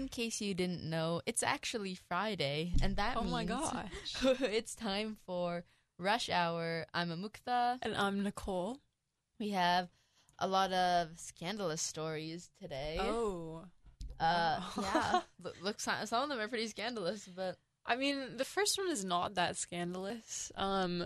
in 0.00 0.08
case 0.08 0.40
you 0.40 0.54
didn't 0.54 0.82
know, 0.82 1.20
it's 1.26 1.42
actually 1.42 1.94
Friday, 1.94 2.72
and 2.82 2.96
that 2.96 3.16
Oh 3.16 3.20
means 3.20 3.32
my 3.32 3.44
gosh. 3.44 3.84
it's 4.40 4.74
time 4.74 5.18
for 5.26 5.64
Rush 5.98 6.30
Hour. 6.30 6.86
I'm 6.94 7.10
Amuktha. 7.10 7.78
And 7.82 7.94
I'm 7.94 8.22
Nicole. 8.22 8.78
We 9.38 9.50
have 9.50 9.88
a 10.38 10.48
lot 10.48 10.72
of 10.72 11.08
scandalous 11.18 11.82
stories 11.82 12.50
today. 12.60 12.96
Oh. 12.98 13.64
uh, 14.18 14.60
wow. 14.76 14.82
yeah. 14.82 15.20
Lo- 15.44 15.52
Looks 15.62 15.84
some 15.84 16.22
of 16.22 16.28
them 16.30 16.40
are 16.40 16.48
pretty 16.48 16.68
scandalous, 16.68 17.28
but 17.36 17.56
I 17.84 17.96
mean, 17.96 18.36
the 18.38 18.44
first 18.44 18.78
one 18.78 18.90
is 18.90 19.04
not 19.04 19.34
that 19.34 19.56
scandalous. 19.58 20.50
Um, 20.56 21.04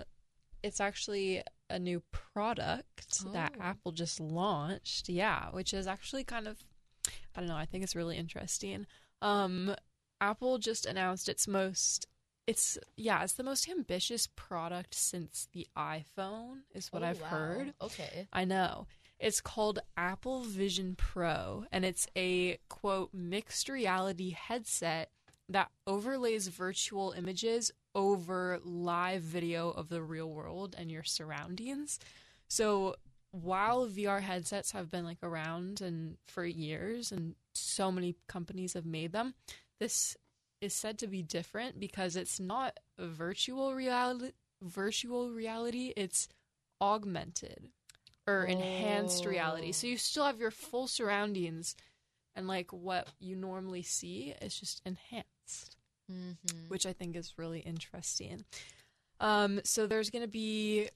it's 0.62 0.80
actually 0.80 1.42
a 1.68 1.78
new 1.80 2.00
product 2.32 3.24
that 3.32 3.54
Oh. 3.58 3.62
Apple 3.62 3.92
just 3.92 4.20
launched. 4.20 5.08
Yeah, 5.08 5.48
which 5.50 5.74
is 5.74 5.88
actually 5.88 6.22
kind 6.24 6.46
of, 6.46 6.58
I 7.34 7.40
don't 7.40 7.48
know. 7.48 7.56
I 7.56 7.66
think 7.66 7.84
it's 7.84 7.96
really 7.96 8.16
interesting. 8.16 8.86
Um, 9.22 9.74
Apple 10.20 10.58
just 10.58 10.86
announced 10.86 11.28
its 11.28 11.48
most. 11.48 12.06
It's 12.46 12.76
yeah, 12.96 13.22
it's 13.22 13.32
the 13.34 13.42
most 13.42 13.68
ambitious 13.68 14.28
product 14.36 14.94
since 14.94 15.48
the 15.52 15.66
iPhone, 15.76 16.60
is 16.74 16.92
what 16.92 17.02
Oh, 17.02 17.06
I've 17.06 17.20
wow. 17.20 17.26
heard. 17.28 17.74
Okay. 17.80 18.28
I 18.32 18.44
know. 18.44 18.86
It's 19.18 19.40
called 19.40 19.78
Apple 19.96 20.42
Vision 20.42 20.94
Pro, 20.96 21.64
and 21.72 21.84
it's 21.84 22.06
a 22.16 22.58
quote 22.68 23.14
mixed 23.14 23.68
reality 23.68 24.30
headset 24.30 25.10
that 25.48 25.70
overlays 25.86 26.48
virtual 26.48 27.12
images 27.16 27.70
over 27.94 28.60
live 28.64 29.22
video 29.22 29.70
of 29.70 29.88
the 29.88 30.02
real 30.02 30.28
world 30.28 30.74
and 30.76 30.90
your 30.90 31.04
surroundings. 31.04 31.98
So 32.48 32.96
while 33.42 33.88
VR 33.88 34.20
headsets 34.20 34.70
have 34.72 34.90
been 34.90 35.04
like 35.04 35.22
around 35.22 35.80
and 35.80 36.16
for 36.28 36.44
years 36.44 37.10
and 37.10 37.34
so 37.54 37.90
many 37.90 38.14
companies 38.28 38.74
have 38.74 38.86
made 38.86 39.12
them, 39.12 39.34
this 39.80 40.16
is 40.60 40.72
said 40.72 40.98
to 40.98 41.06
be 41.08 41.22
different 41.22 41.80
because 41.80 42.14
it's 42.16 42.38
not 42.38 42.78
virtual 42.98 43.74
reality 43.74 44.30
virtual 44.62 45.30
reality, 45.30 45.92
it's 45.96 46.28
augmented 46.80 47.68
or 48.26 48.44
enhanced 48.44 49.26
reality. 49.26 49.72
So 49.72 49.86
you 49.86 49.98
still 49.98 50.24
have 50.24 50.40
your 50.40 50.50
full 50.52 50.86
surroundings 50.86 51.74
and 52.34 52.46
like 52.48 52.72
what 52.72 53.08
you 53.20 53.36
normally 53.36 53.82
see 53.82 54.34
is 54.40 54.58
just 54.58 54.80
enhanced, 54.86 55.76
Mm-hmm. 56.12 56.68
which 56.68 56.84
I 56.84 56.92
think 56.92 57.16
is 57.16 57.34
really 57.38 57.60
interesting. 57.60 58.44
Um 59.20 59.60
so 59.64 59.86
there's 59.86 60.10
going 60.10 60.22
to 60.24 60.28
be 60.28 60.88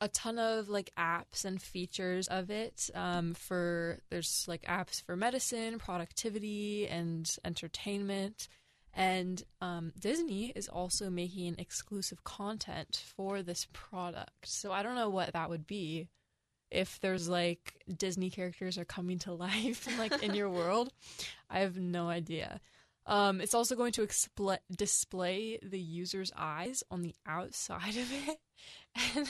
a 0.00 0.08
ton 0.08 0.38
of 0.38 0.68
like 0.68 0.90
apps 0.98 1.44
and 1.44 1.62
features 1.62 2.26
of 2.28 2.50
it 2.50 2.90
um 2.94 3.32
for 3.32 4.00
there's 4.10 4.44
like 4.48 4.62
apps 4.62 5.02
for 5.02 5.16
medicine, 5.16 5.78
productivity 5.78 6.86
and 6.88 7.36
entertainment. 7.44 8.48
And 8.96 9.42
um, 9.60 9.92
Disney 9.98 10.52
is 10.54 10.68
also 10.68 11.10
making 11.10 11.56
exclusive 11.58 12.22
content 12.22 13.02
for 13.16 13.42
this 13.42 13.66
product. 13.72 14.46
So 14.46 14.70
I 14.70 14.84
don't 14.84 14.94
know 14.94 15.10
what 15.10 15.32
that 15.32 15.50
would 15.50 15.66
be 15.66 16.08
if 16.70 17.00
there's 17.00 17.28
like 17.28 17.74
Disney 17.96 18.30
characters 18.30 18.78
are 18.78 18.84
coming 18.84 19.18
to 19.20 19.32
life 19.46 19.88
like 19.98 20.22
in 20.22 20.34
your 20.34 20.48
world. 20.50 20.92
I 21.50 21.60
have 21.60 21.76
no 21.76 22.08
idea. 22.08 22.60
Um, 23.06 23.40
it's 23.40 23.54
also 23.54 23.76
going 23.76 23.92
to 23.92 24.02
expl- 24.06 24.58
display 24.74 25.58
the 25.62 25.78
user's 25.78 26.32
eyes 26.36 26.82
on 26.90 27.02
the 27.02 27.14
outside 27.26 27.96
of 27.96 28.10
it. 28.28 28.38
And 29.16 29.28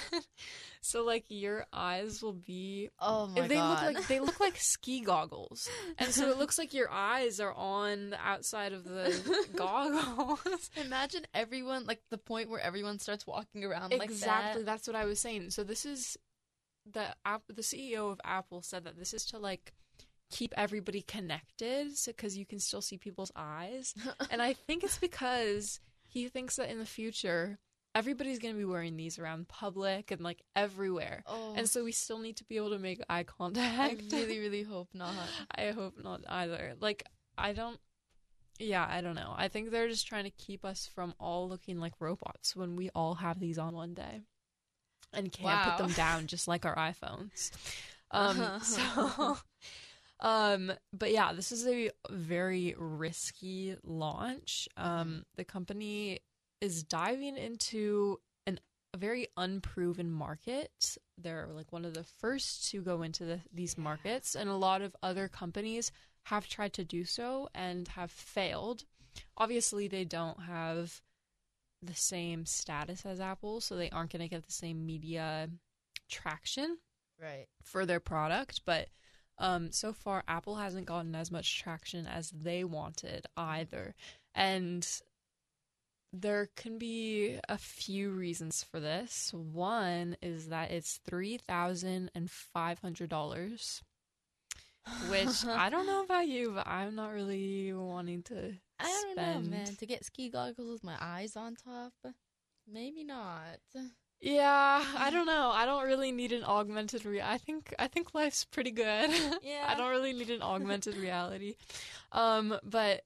so 0.83 1.03
like 1.05 1.25
your 1.31 1.65
eyes 1.73 2.23
will 2.23 2.35
be 2.35 2.91
Oh 2.99 3.27
my 3.29 3.49
they 3.49 3.55
god. 3.55 3.83
look 3.87 3.95
like 3.95 4.07
they 4.09 4.21
look 4.21 4.39
like 4.39 4.57
ski 4.59 5.01
goggles. 5.01 5.67
And 5.97 6.11
so 6.11 6.29
it 6.31 6.37
looks 6.37 6.59
like 6.59 6.75
your 6.75 6.91
eyes 6.91 7.41
are 7.41 7.53
on 7.55 8.11
the 8.11 8.19
outside 8.23 8.75
of 8.75 8.85
the 8.85 9.47
goggles. 9.57 10.71
Imagine 10.77 11.23
everyone 11.33 11.87
like 11.87 12.03
the 12.11 12.19
point 12.19 12.51
where 12.51 12.61
everyone 12.61 12.99
starts 12.99 13.27
walking 13.27 13.65
around 13.65 13.93
like 13.95 14.03
exactly, 14.11 14.63
that. 14.63 14.67
that's 14.67 14.87
what 14.87 14.97
I 14.97 15.07
was 15.07 15.19
saying. 15.19 15.49
So 15.49 15.65
this 15.65 15.87
is 15.87 16.19
the 16.93 17.07
app 17.25 17.43
the 17.49 17.63
CEO 17.63 18.13
of 18.13 18.21
Apple 18.23 18.61
said 18.61 18.85
that 18.85 18.99
this 18.99 19.15
is 19.15 19.25
to 19.27 19.39
like 19.39 19.73
keep 20.31 20.53
everybody 20.57 21.03
connected 21.03 21.97
so 21.97 22.13
cuz 22.13 22.37
you 22.37 22.47
can 22.47 22.59
still 22.59 22.83
see 22.83 22.99
people's 22.99 23.33
eyes. 23.37 23.95
and 24.31 24.43
I 24.43 24.53
think 24.53 24.85
it's 24.85 24.99
because 24.99 25.81
he 26.07 26.29
thinks 26.29 26.57
that 26.57 26.71
in 26.71 26.79
the 26.79 26.87
future 26.87 27.59
everybody's 27.95 28.39
going 28.39 28.55
to 28.55 28.59
be 28.59 28.65
wearing 28.65 28.97
these 28.97 29.19
around 29.19 29.49
public 29.49 30.11
and 30.11 30.21
like 30.21 30.43
everywhere. 30.57 31.23
Oh, 31.27 31.55
And 31.57 31.69
so 31.69 31.85
we 31.85 31.93
still 31.93 32.19
need 32.19 32.37
to 32.39 32.45
be 32.45 32.57
able 32.57 32.71
to 32.71 32.79
make 32.79 33.01
eye 33.09 33.23
contact. 33.23 33.79
I 33.79 33.97
really, 34.17 34.41
really 34.41 34.63
hope 34.63 34.89
not. 34.93 35.15
I 35.57 35.71
hope 35.71 35.95
not 36.03 36.23
either. 36.29 36.75
Like, 36.81 37.05
I 37.39 37.53
don't. 37.53 37.79
Yeah, 38.59 38.87
I 38.89 39.01
don't 39.01 39.15
know. 39.15 39.35
I 39.37 39.49
think 39.49 39.71
they're 39.71 39.89
just 39.89 40.07
trying 40.07 40.25
to 40.25 40.31
keep 40.31 40.65
us 40.65 40.89
from 40.93 41.15
all 41.19 41.49
looking 41.49 41.81
like 41.81 41.95
robots 41.99 42.55
when 42.55 42.77
we 42.77 42.89
all 42.95 43.15
have 43.15 43.41
these 43.41 43.59
on 43.59 43.75
one 43.75 43.95
day 43.95 44.23
and 45.13 45.33
can't 45.33 45.71
put 45.71 45.79
them 45.79 45.93
down 45.93 46.27
just 46.29 46.47
like 46.47 46.65
our 46.65 46.77
iPhones. 46.77 47.51
Um, 48.13 48.61
so, 48.63 49.37
um, 50.25 50.73
but 50.93 51.13
yeah, 51.13 51.35
this 51.35 51.53
is 51.53 51.67
a 51.67 51.91
very 52.11 52.75
risky 52.79 53.77
launch. 53.85 54.69
Um, 54.79 55.25
the 55.37 55.45
company 55.45 56.21
is 56.63 56.83
diving 56.83 57.37
into 57.37 58.21
an, 58.47 58.59
a 58.95 58.97
very 58.97 59.29
unproven 59.37 60.11
market. 60.11 60.97
They're 61.19 61.49
like 61.53 61.73
one 61.73 61.85
of 61.85 61.93
the 61.93 62.05
first 62.05 62.71
to 62.71 62.81
go 62.81 63.03
into 63.03 63.27
the, 63.27 63.41
these 63.53 63.77
markets, 63.77 64.35
and 64.35 64.49
a 64.49 64.57
lot 64.57 64.81
of 64.81 64.97
other 65.03 65.29
companies 65.29 65.93
have 66.25 66.49
tried 66.49 66.73
to 66.73 66.85
do 66.85 67.05
so 67.05 67.51
and 67.55 67.87
have 67.89 68.11
failed. 68.11 68.85
Obviously, 69.37 69.89
they 69.89 70.05
don't 70.07 70.41
have 70.45 71.03
the 71.83 71.95
same 71.95 72.47
status 72.47 73.05
as 73.05 73.21
Apple, 73.21 73.61
so 73.61 73.77
they 73.77 73.91
aren't 73.91 74.11
going 74.11 74.23
to 74.23 74.29
get 74.29 74.47
the 74.47 74.53
same 74.53 74.87
media 74.87 75.51
traction 76.09 76.79
Right. 77.21 77.47
for 77.63 77.85
their 77.85 78.01
product, 78.01 78.63
but 78.65 78.89
um, 79.39 79.73
so 79.73 79.93
far 79.93 80.23
Apple 80.29 80.57
hasn't 80.57 80.87
gotten 80.87 81.15
as 81.15 81.31
much 81.31 81.61
traction 81.61 82.07
as 82.07 82.31
they 82.31 82.65
wanted 82.65 83.27
either. 83.37 83.95
And 84.35 84.87
there 86.13 86.49
can 86.57 86.79
be 86.79 87.39
a 87.49 87.59
few 87.59 88.11
reasons 88.11 88.63
for 88.63 88.79
this. 88.79 89.33
One 89.35 90.17
is 90.23 90.49
that 90.49 90.71
it's 90.71 91.01
three 91.05 91.39
thousand 91.39 92.11
and 92.15 92.31
five 92.31 92.79
hundred 92.79 93.11
dollars, 93.11 93.83
which 95.09 95.45
I 95.47 95.71
don't 95.71 95.87
know 95.87 96.05
about 96.05 96.29
you, 96.29 96.53
but 96.55 96.67
I'm 96.69 96.95
not 96.95 97.13
really 97.13 97.73
wanting 97.73 98.23
to. 98.25 98.55
I 98.79 98.85
don't 98.85 99.13
spend. 99.13 99.45
know, 99.45 99.57
man. 99.57 99.77
To 99.77 99.87
get 99.87 100.05
ski 100.05 100.31
goggles 100.31 100.71
with 100.71 100.85
my 100.85 100.97
eyes 101.01 101.37
on 101.37 101.57
top, 101.57 101.93
maybe 102.71 103.05
not. 103.05 103.59
Yeah, 104.21 104.83
I 104.97 105.11
don't 105.11 105.27
know. 105.27 105.51
I 105.53 105.67
don't 105.67 105.85
really 105.85 106.11
need 106.13 106.33
an 106.33 106.45
augmented 106.45 107.05
re. 107.05 107.21
I 107.21 107.37
think 107.39 107.75
I 107.79 107.89
think 107.89 108.15
life's 108.15 108.45
pretty 108.45 108.71
good. 108.71 109.11
Yeah. 109.43 109.67
I 109.69 109.75
don't 109.75 109.91
really 109.91 110.13
need 110.13 110.31
an 110.31 110.41
augmented 110.43 110.97
reality. 110.97 111.57
Um, 112.13 112.59
but 112.63 113.03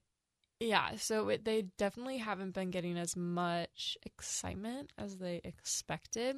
yeah, 0.61 0.95
so 0.97 1.29
it, 1.29 1.43
they 1.45 1.63
definitely 1.77 2.17
haven't 2.17 2.53
been 2.53 2.69
getting 2.71 2.97
as 2.97 3.15
much 3.15 3.97
excitement 4.03 4.91
as 4.97 5.17
they 5.17 5.41
expected. 5.43 6.37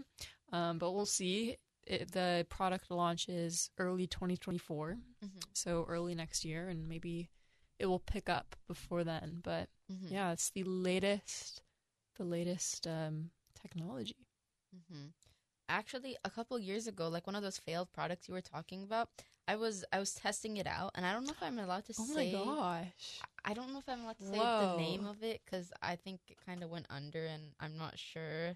Um, 0.52 0.78
but 0.80 0.92
we'll 0.94 1.06
see. 1.06 1.58
It, 1.88 2.12
the 2.12 2.46
product 2.50 2.92
launches 2.92 3.70
early 3.80 4.06
2024, 4.08 4.98
Mhm. 5.26 5.30
so 5.54 5.84
early 5.88 6.14
next 6.14 6.46
year, 6.46 6.70
and 6.70 6.88
maybe 6.88 7.30
it 7.80 7.88
will 7.88 8.00
pick 8.00 8.30
up 8.30 8.56
before 8.68 9.04
then. 9.04 9.40
But 9.44 9.70
Mhm. 9.92 10.12
yeah, 10.12 10.32
it's 10.32 10.52
the 10.52 10.64
latest, 10.64 11.64
the 12.18 12.24
latest 12.24 12.86
um, 12.86 13.32
technology. 13.60 14.28
Hmm 14.72 15.08
Actually, 15.70 16.18
a 16.26 16.30
couple 16.30 16.60
years 16.60 16.88
ago, 16.88 17.08
like 17.10 17.26
one 17.28 17.36
of 17.36 17.44
those 17.44 17.58
failed 17.58 17.92
products 17.94 18.28
you 18.28 18.34
were 18.34 18.42
talking 18.42 18.84
about, 18.84 19.10
I 19.48 19.56
was 19.56 19.86
I 19.94 20.00
was 20.00 20.14
testing 20.14 20.58
it 20.58 20.68
out, 20.68 20.92
and 20.96 21.06
I 21.06 21.14
don't 21.14 21.26
know 21.26 21.32
if 21.32 21.42
I'm 21.42 21.60
allowed 21.60 21.86
to 21.86 21.94
Oh 21.98 22.06
my 22.06 22.26
say. 22.26 22.32
gosh. 22.32 23.26
I 23.46 23.54
don't 23.54 23.72
know 23.74 23.80
if 23.80 23.88
I'm 23.90 24.02
allowed 24.04 24.18
to 24.18 24.24
say 24.24 24.46
Whoa. 24.46 24.58
the 24.58 24.68
name 24.68 25.06
of 25.06 25.24
it 25.24 25.42
because 25.46 25.72
I 25.82 25.96
think 25.96 26.22
it 26.30 26.38
kind 26.46 26.64
of 26.64 26.70
went 26.70 26.88
under, 26.90 27.26
and 27.26 27.54
I'm 27.60 27.78
not 27.78 27.98
sure. 28.00 28.56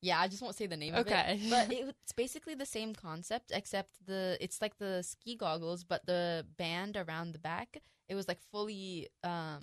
Yeah, 0.00 0.20
I 0.20 0.28
just 0.28 0.42
won't 0.42 0.56
say 0.56 0.66
the 0.66 0.76
name 0.76 0.94
of 0.94 1.06
Okay. 1.06 1.38
it. 1.40 1.50
But 1.50 1.70
it, 1.72 1.94
it's 2.02 2.12
basically 2.12 2.54
the 2.54 2.66
same 2.66 2.94
concept, 2.94 3.52
except 3.54 3.90
the 4.06 4.36
it's 4.40 4.60
like 4.60 4.78
the 4.78 5.02
ski 5.02 5.36
goggles, 5.36 5.84
but 5.84 6.04
the 6.06 6.46
band 6.58 6.96
around 6.96 7.32
the 7.32 7.38
back, 7.38 7.78
it 8.08 8.14
was 8.14 8.28
like 8.28 8.40
fully 8.50 9.08
um 9.24 9.60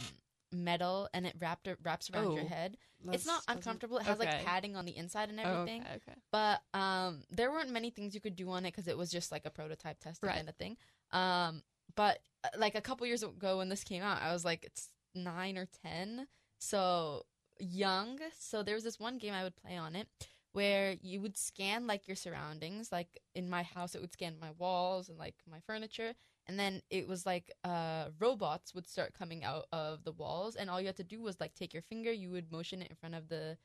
metal, 0.52 1.10
and 1.14 1.26
it 1.26 1.36
wrapped 1.40 1.68
wraps 1.84 2.10
around 2.10 2.34
your 2.34 2.44
Oh, 2.44 2.48
head. 2.48 2.78
It's 3.12 3.26
not 3.26 3.44
uncomfortable. 3.48 3.98
It 3.98 4.04
has 4.06 4.20
okay. 4.20 4.30
like 4.30 4.46
padding 4.46 4.76
on 4.76 4.86
the 4.86 4.96
inside 4.96 5.30
and 5.30 5.40
Oh, 5.40 5.44
everything. 5.44 5.82
okay, 5.82 5.94
okay. 6.08 6.20
But 6.32 6.62
um, 6.74 7.24
there 7.32 7.52
weren't 7.52 7.72
many 7.72 7.90
things 7.90 8.14
you 8.14 8.22
could 8.22 8.36
do 8.36 8.50
on 8.50 8.66
it 8.66 8.72
because 8.72 8.88
it 8.88 8.98
was 8.98 9.10
just 9.12 9.32
like 9.32 9.46
a 9.46 9.50
prototype 9.50 10.00
test 10.00 10.22
Right. 10.22 10.36
kind 10.36 10.50
of 10.50 10.56
thing. 10.56 10.78
Um, 11.12 11.64
but 11.96 12.20
uh, 12.44 12.50
like 12.58 12.76
a 12.76 12.82
couple 12.82 13.08
years 13.08 13.24
ago 13.24 13.58
when 13.58 13.70
this 13.70 13.84
came 13.84 14.04
out, 14.04 14.22
I 14.22 14.32
was 14.34 14.46
like 14.46 14.64
it's 14.64 14.90
nine 15.16 15.58
or 15.58 15.68
ten, 15.84 16.28
so 16.60 17.26
young. 17.60 18.20
So 18.38 18.64
there 18.64 18.76
was 18.76 18.84
this 18.84 19.00
one 19.00 19.18
game 19.18 19.34
I 19.34 19.44
would 19.44 19.56
play 19.56 19.76
on 19.78 19.96
it 19.96 20.08
where 20.54 20.96
you 21.02 21.22
would 21.22 21.38
scan 21.38 21.88
like 21.88 22.08
your 22.08 22.16
surroundings. 22.16 22.92
Like 22.92 23.20
in 23.36 23.50
my 23.50 23.64
house, 23.64 23.96
it 23.96 24.02
would 24.02 24.14
scan 24.14 24.36
my 24.40 24.52
walls 24.58 25.10
and 25.10 25.18
like 25.18 25.36
my 25.50 25.60
furniture, 25.66 26.14
and 26.50 26.60
then 26.60 26.82
it 26.90 27.08
was 27.08 27.28
like 27.28 27.52
uh, 27.64 28.06
robots 28.20 28.74
would 28.74 28.88
start 28.88 29.14
coming 29.14 29.44
out 29.44 29.68
of 29.72 30.04
the 30.04 30.12
walls, 30.12 30.56
and 30.56 30.68
all 30.70 30.82
you 30.82 30.88
had 30.88 30.98
to 30.98 31.04
do 31.04 31.22
was 31.22 31.40
like 31.40 31.54
take 31.54 31.74
your 31.76 31.84
finger, 31.84 32.12
you 32.12 32.32
would 32.32 32.52
motion 32.52 32.82
it 32.82 32.90
in 32.90 32.96
front 32.96 33.14
of 33.16 33.30
the 33.30 33.56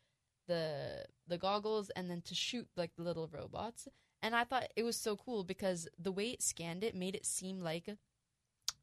the 0.47 1.07
the 1.27 1.39
goggles, 1.39 1.91
and 1.97 2.11
then 2.11 2.21
to 2.23 2.35
shoot 2.35 2.69
like 2.77 2.93
the 2.97 3.03
little 3.03 3.27
robots. 3.33 3.89
And 4.23 4.37
I 4.37 4.45
thought 4.45 4.69
it 4.77 4.83
was 4.83 4.97
so 4.97 5.17
cool 5.17 5.45
because 5.45 5.89
the 5.99 6.13
way 6.13 6.29
it 6.31 6.43
scanned 6.43 6.85
it 6.85 6.95
made 6.95 7.15
it 7.15 7.25
seem 7.27 7.61
like 7.61 7.89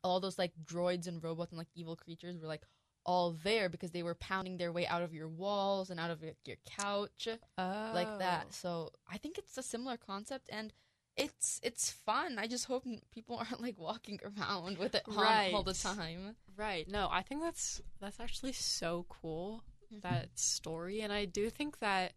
all 0.03 0.19
those 0.19 0.39
like 0.39 0.53
droids 0.65 1.07
and 1.07 1.23
robots 1.23 1.51
and 1.51 1.59
like 1.59 1.67
evil 1.75 1.95
creatures 1.95 2.39
were 2.39 2.47
like 2.47 2.63
all 3.05 3.37
there 3.43 3.69
because 3.69 3.91
they 3.91 4.03
were 4.03 4.15
pounding 4.15 4.57
their 4.57 4.71
way 4.71 4.87
out 4.87 5.01
of 5.03 5.13
your 5.13 5.27
walls 5.27 5.89
and 5.91 5.99
out 5.99 6.11
of 6.11 6.23
your, 6.23 6.33
your 6.45 6.57
couch 6.65 7.27
Oh. 7.57 7.91
like 7.93 8.17
that. 8.19 8.53
So 8.53 8.91
I 9.11 9.17
think 9.17 9.37
it's 9.37 9.57
a 9.57 9.63
similar 9.63 9.97
concept 9.97 10.49
and 10.51 10.73
it's 11.21 11.59
it's 11.63 11.91
fun. 11.91 12.37
I 12.39 12.47
just 12.47 12.65
hope 12.65 12.83
people 13.11 13.37
aren't 13.39 13.61
like 13.61 13.77
walking 13.77 14.19
around 14.23 14.77
with 14.77 14.95
it 14.95 15.03
on 15.07 15.53
all 15.53 15.63
the 15.63 15.73
time. 15.73 16.35
Right. 16.57 16.87
No, 16.89 17.07
I 17.11 17.21
think 17.21 17.41
that's 17.41 17.81
that's 17.99 18.19
actually 18.19 18.53
so 18.53 19.05
cool 19.09 19.63
that 20.01 20.29
story 20.39 21.01
and 21.01 21.11
I 21.11 21.25
do 21.25 21.49
think 21.49 21.79
that 21.79 22.13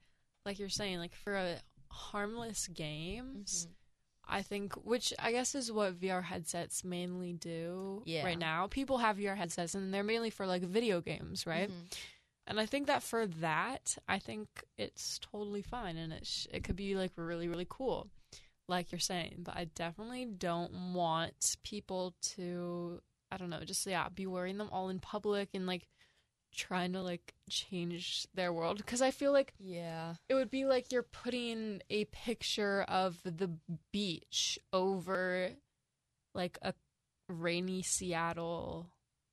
like 0.47 0.61
you're 0.61 0.69
saying 0.69 0.99
like 0.99 1.15
for 1.15 1.35
a 1.35 1.57
harmless 1.91 2.69
games 2.69 3.67
Mhm. 3.67 3.75
I 4.27 4.43
think 4.43 4.75
which 4.85 5.13
I 5.19 5.33
guess 5.33 5.55
is 5.55 5.71
what 5.73 6.01
VR 6.01 6.23
headsets 6.23 6.83
mainly 6.85 7.33
do 7.35 8.03
Yeah. 8.07 8.25
right 8.25 8.39
now. 8.39 8.69
People 8.69 8.99
have 8.99 9.17
VR 9.19 9.37
headsets 9.37 9.75
and 9.75 9.93
they're 9.93 10.03
mainly 10.05 10.31
for 10.31 10.47
like 10.47 10.63
video 10.63 11.01
games, 11.01 11.47
right? 11.47 11.69
Mhm. 11.69 11.93
And 12.47 12.61
I 12.61 12.67
think 12.67 12.87
that 12.87 13.03
for 13.03 13.27
that, 13.27 13.99
I 14.07 14.19
think 14.19 14.49
it's 14.79 15.19
totally 15.19 15.63
fine 15.63 15.97
and 15.97 16.13
it 16.13 16.27
sh- 16.27 16.47
it 16.53 16.63
could 16.65 16.77
be 16.77 16.95
like 16.95 17.13
really 17.17 17.49
really 17.49 17.67
cool, 17.69 18.09
like 18.69 18.93
you're 18.93 18.99
saying. 18.99 19.41
But 19.45 19.57
I 19.57 19.65
definitely 19.75 20.25
don't 20.27 20.93
want 20.95 21.57
people 21.65 22.15
to 22.37 23.01
I 23.33 23.37
don't 23.37 23.51
know, 23.51 23.65
just 23.65 23.87
yeah, 23.87 24.09
be 24.09 24.27
wearing 24.27 24.59
them 24.59 24.69
all 24.71 24.89
in 24.89 25.01
public 25.01 25.49
and 25.55 25.67
like 25.67 25.89
trying 26.55 26.93
to 26.93 27.03
like 27.03 27.35
change 27.51 28.29
their 28.35 28.53
world 28.53 28.77
because 28.77 29.03
I 29.03 29.11
feel 29.11 29.33
like 29.33 29.53
Yeah. 29.59 30.15
it 30.29 30.35
would 30.35 30.51
be 30.51 30.65
like 30.65 30.93
you're 30.93 31.03
putting 31.03 31.83
a 31.91 32.05
picture 32.07 32.83
of 32.83 33.21
the 33.25 33.51
beach 33.93 34.59
over 34.73 35.51
like 36.33 36.59
a 36.63 36.73
rainy 37.29 37.83
Seattle 37.83 38.87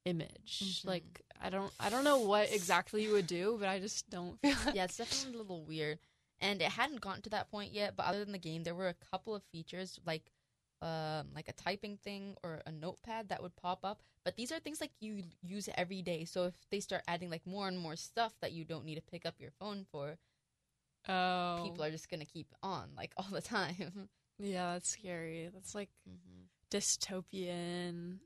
image. 0.06 0.62
Mhm. 0.64 0.86
Like 0.86 1.22
I 1.40 1.50
don't 1.52 1.72
I 1.80 1.90
don't 1.90 2.04
know 2.04 2.20
what 2.20 2.52
exactly 2.52 3.04
you 3.04 3.12
would 3.12 3.28
do, 3.28 3.58
but 3.60 3.70
I 3.70 3.80
just 3.80 4.10
don't 4.10 4.40
feel 4.42 4.56
like 4.66 4.74
Yeah, 4.76 4.86
it's 4.86 4.98
definitely 4.98 5.36
a 5.36 5.42
little 5.42 5.62
weird. 5.64 6.00
And 6.42 6.62
it 6.62 6.72
hadn't 6.72 7.02
gotten 7.02 7.22
to 7.24 7.30
that 7.30 7.52
point 7.52 7.72
yet, 7.72 7.96
but 7.96 8.08
other 8.08 8.20
than 8.20 8.32
the 8.32 8.40
game, 8.40 8.64
there 8.64 8.76
were 8.76 8.90
a 8.90 9.06
couple 9.12 9.36
of 9.36 9.44
features 9.44 10.00
like 10.06 10.32
um 10.82 11.28
like 11.36 11.48
a 11.48 11.54
typing 11.54 11.96
thing 11.98 12.36
or 12.44 12.60
a 12.66 12.72
notepad 12.72 13.30
that 13.30 13.42
would 13.42 13.56
pop 13.56 13.80
up. 13.84 14.02
But 14.26 14.36
these 14.36 14.52
are 14.52 14.60
things 14.60 14.82
like 14.82 14.92
you 15.00 15.24
use 15.42 15.70
every 15.76 16.02
day. 16.02 16.26
So 16.26 16.46
if 16.46 16.56
they 16.72 16.80
start 16.80 17.04
adding 17.08 17.30
like 17.30 17.46
more 17.46 17.68
and 17.68 17.78
more 17.78 17.96
stuff 17.96 18.34
that 18.42 18.52
you 18.52 18.66
don't 18.66 18.86
need 18.86 18.96
to 18.96 19.02
pick 19.02 19.26
up 19.26 19.36
your 19.40 19.52
phone 19.60 19.86
for, 19.92 20.18
oh 21.08 21.62
people 21.64 21.84
are 21.84 21.92
just 21.92 22.10
gonna 22.10 22.26
keep 22.26 22.48
on 22.64 22.90
like 22.98 23.14
all 23.18 23.28
the 23.32 23.42
time. 23.42 24.10
yeah, 24.40 24.74
that's 24.74 24.90
scary. 24.90 25.50
That's 25.54 25.76
like 25.76 25.90
mm-hmm. 26.10 26.46
dystopian 26.76 28.18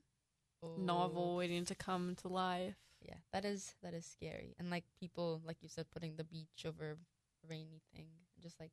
novel 0.77 1.35
waiting 1.35 1.65
to 1.65 1.75
come 1.75 2.15
to 2.21 2.27
life. 2.27 2.77
Yeah, 3.01 3.15
that 3.33 3.45
is 3.45 3.75
that 3.83 3.93
is 3.93 4.05
scary. 4.05 4.55
And 4.57 4.69
like 4.69 4.85
people, 4.99 5.41
like 5.45 5.57
you 5.61 5.69
said, 5.69 5.85
putting 5.91 6.15
the 6.15 6.23
beach 6.23 6.65
over 6.65 6.97
rainy 7.49 7.81
thing, 7.93 8.07
just 8.41 8.59
like 8.59 8.71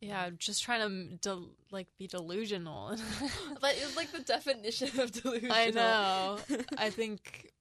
Yeah, 0.00 0.30
just 0.38 0.62
trying 0.62 0.80
to 0.80 1.16
del- 1.16 1.56
like 1.70 1.86
be 1.98 2.06
delusional. 2.06 2.96
but 3.60 3.74
it's 3.76 3.96
like 3.96 4.12
the 4.12 4.20
definition 4.20 4.98
of 5.00 5.12
delusional. 5.12 5.52
I 5.52 5.70
know. 5.70 6.38
I 6.78 6.90
think 6.90 7.52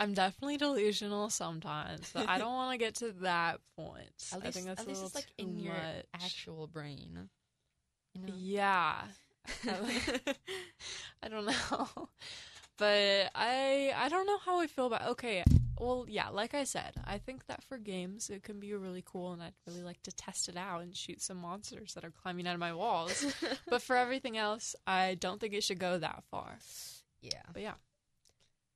I'm 0.00 0.14
definitely 0.14 0.56
delusional 0.56 1.30
sometimes, 1.30 2.10
but 2.12 2.28
I 2.28 2.38
don't 2.38 2.52
want 2.52 2.72
to 2.72 2.78
get 2.78 2.94
to 2.96 3.12
that 3.22 3.60
point. 3.76 4.10
At 4.32 4.44
least, 4.44 4.46
I 4.46 4.50
think 4.50 4.66
that's 4.66 4.80
at 4.80 4.86
a 4.86 4.88
least 4.90 5.04
it's 5.04 5.14
like 5.14 5.26
in 5.38 5.60
your 5.60 5.80
actual 6.14 6.66
brain. 6.66 7.28
You 8.14 8.22
know? 8.22 8.32
Yeah. 8.36 9.02
I 11.22 11.28
don't 11.28 11.46
know. 11.46 12.08
But 12.76 13.30
I 13.34 13.92
I 13.96 14.08
don't 14.08 14.26
know 14.26 14.38
how 14.38 14.60
I 14.60 14.66
feel 14.68 14.86
about 14.86 15.06
okay. 15.08 15.42
Well, 15.80 16.06
yeah, 16.08 16.28
like 16.28 16.54
I 16.54 16.64
said, 16.64 16.94
I 17.04 17.18
think 17.18 17.46
that 17.46 17.62
for 17.64 17.78
games 17.78 18.30
it 18.30 18.42
can 18.42 18.60
be 18.60 18.72
really 18.74 19.02
cool 19.04 19.32
and 19.32 19.42
I'd 19.42 19.54
really 19.66 19.82
like 19.82 20.02
to 20.02 20.12
test 20.12 20.48
it 20.48 20.56
out 20.56 20.82
and 20.82 20.96
shoot 20.96 21.22
some 21.22 21.38
monsters 21.38 21.94
that 21.94 22.04
are 22.04 22.10
climbing 22.10 22.46
out 22.46 22.54
of 22.54 22.60
my 22.60 22.72
walls. 22.72 23.24
but 23.68 23.82
for 23.82 23.96
everything 23.96 24.36
else, 24.36 24.74
I 24.86 25.14
don't 25.14 25.40
think 25.40 25.54
it 25.54 25.62
should 25.64 25.78
go 25.78 25.98
that 25.98 26.24
far. 26.30 26.58
yeah. 27.20 27.42
But 27.52 27.62
yeah. 27.62 27.74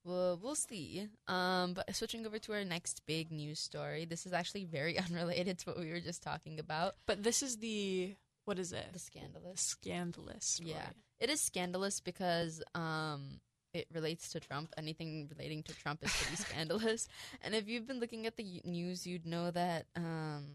Well, 0.04 0.38
we'll 0.42 0.56
see. 0.56 1.08
Um, 1.28 1.74
but 1.74 1.94
switching 1.94 2.26
over 2.26 2.38
to 2.40 2.52
our 2.54 2.64
next 2.64 3.02
big 3.06 3.30
news 3.30 3.60
story. 3.60 4.04
This 4.04 4.26
is 4.26 4.32
actually 4.32 4.64
very 4.64 4.98
unrelated 5.10 5.58
to 5.60 5.70
what 5.70 5.78
we 5.78 5.90
were 5.90 6.00
just 6.00 6.22
talking 6.22 6.58
about. 6.58 6.94
But 7.06 7.22
this 7.22 7.42
is 7.42 7.58
the 7.58 8.16
what 8.44 8.58
is 8.58 8.72
it? 8.72 8.92
The 8.92 8.98
scandalous. 8.98 9.60
scandalous. 9.60 10.44
Story. 10.44 10.70
Yeah. 10.70 10.88
It 11.20 11.30
is 11.30 11.40
scandalous 11.40 12.00
because 12.00 12.62
um 12.74 13.40
it 13.74 13.86
relates 13.92 14.30
to 14.30 14.40
Trump. 14.40 14.72
Anything 14.76 15.28
relating 15.30 15.62
to 15.64 15.74
Trump 15.74 16.02
is 16.04 16.12
pretty 16.12 16.36
scandalous. 16.42 17.08
And 17.42 17.54
if 17.54 17.68
you've 17.68 17.86
been 17.86 18.00
looking 18.00 18.26
at 18.26 18.36
the 18.36 18.60
news, 18.64 19.06
you'd 19.06 19.26
know 19.26 19.50
that 19.50 19.86
um 19.96 20.46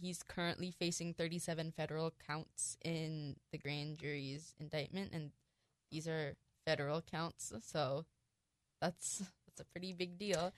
he's 0.00 0.22
currently 0.22 0.70
facing 0.70 1.14
37 1.14 1.72
federal 1.72 2.12
counts 2.26 2.76
in 2.84 3.36
the 3.50 3.58
grand 3.58 3.98
jury's 3.98 4.54
indictment 4.60 5.10
and 5.12 5.32
these 5.90 6.06
are 6.06 6.36
federal 6.64 7.02
counts. 7.02 7.52
So 7.64 8.04
that's 8.80 9.22
that's 9.46 9.60
a 9.60 9.64
pretty 9.64 9.92
big 9.92 10.18
deal. 10.18 10.52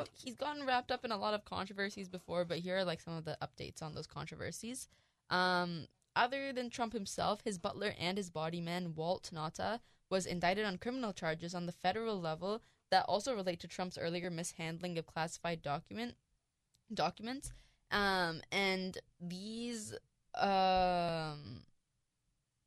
And 0.00 0.08
he's 0.12 0.34
gotten 0.34 0.66
wrapped 0.66 0.90
up 0.90 1.04
in 1.04 1.12
a 1.12 1.16
lot 1.16 1.34
of 1.34 1.44
controversies 1.44 2.08
before, 2.08 2.44
but 2.44 2.58
here 2.58 2.78
are 2.78 2.84
like 2.84 3.00
some 3.00 3.16
of 3.16 3.24
the 3.24 3.36
updates 3.40 3.82
on 3.82 3.94
those 3.94 4.08
controversies. 4.08 4.88
Um, 5.30 5.86
other 6.16 6.52
than 6.52 6.68
Trump 6.68 6.92
himself, 6.92 7.40
his 7.44 7.58
butler 7.58 7.94
and 7.98 8.18
his 8.18 8.28
body 8.30 8.60
man, 8.60 8.94
Walt 8.96 9.30
Nauta, 9.32 9.80
was 10.12 10.26
indicted 10.26 10.66
on 10.66 10.76
criminal 10.76 11.14
charges 11.14 11.54
on 11.54 11.64
the 11.64 11.72
federal 11.72 12.20
level 12.20 12.60
that 12.90 13.06
also 13.08 13.34
relate 13.34 13.58
to 13.60 13.66
Trump's 13.66 13.96
earlier 13.96 14.30
mishandling 14.30 14.98
of 14.98 15.06
classified 15.06 15.62
document 15.62 16.16
documents. 16.92 17.54
Um, 17.90 18.42
and 18.52 18.98
these 19.18 19.94
um 20.34 21.62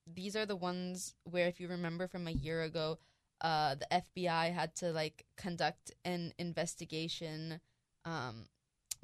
these 0.08 0.36
are 0.36 0.48
the 0.48 0.56
ones 0.56 1.14
where 1.24 1.48
if 1.48 1.60
you 1.60 1.68
remember 1.68 2.08
from 2.08 2.28
a 2.28 2.32
year 2.32 2.64
ago, 2.64 2.98
uh, 3.42 3.76
the 3.76 3.88
FBI 3.92 4.52
had 4.52 4.76
to 4.78 4.92
like 4.92 5.26
conduct 5.38 5.92
an 6.04 6.34
investigation 6.40 7.60
um, 8.06 8.48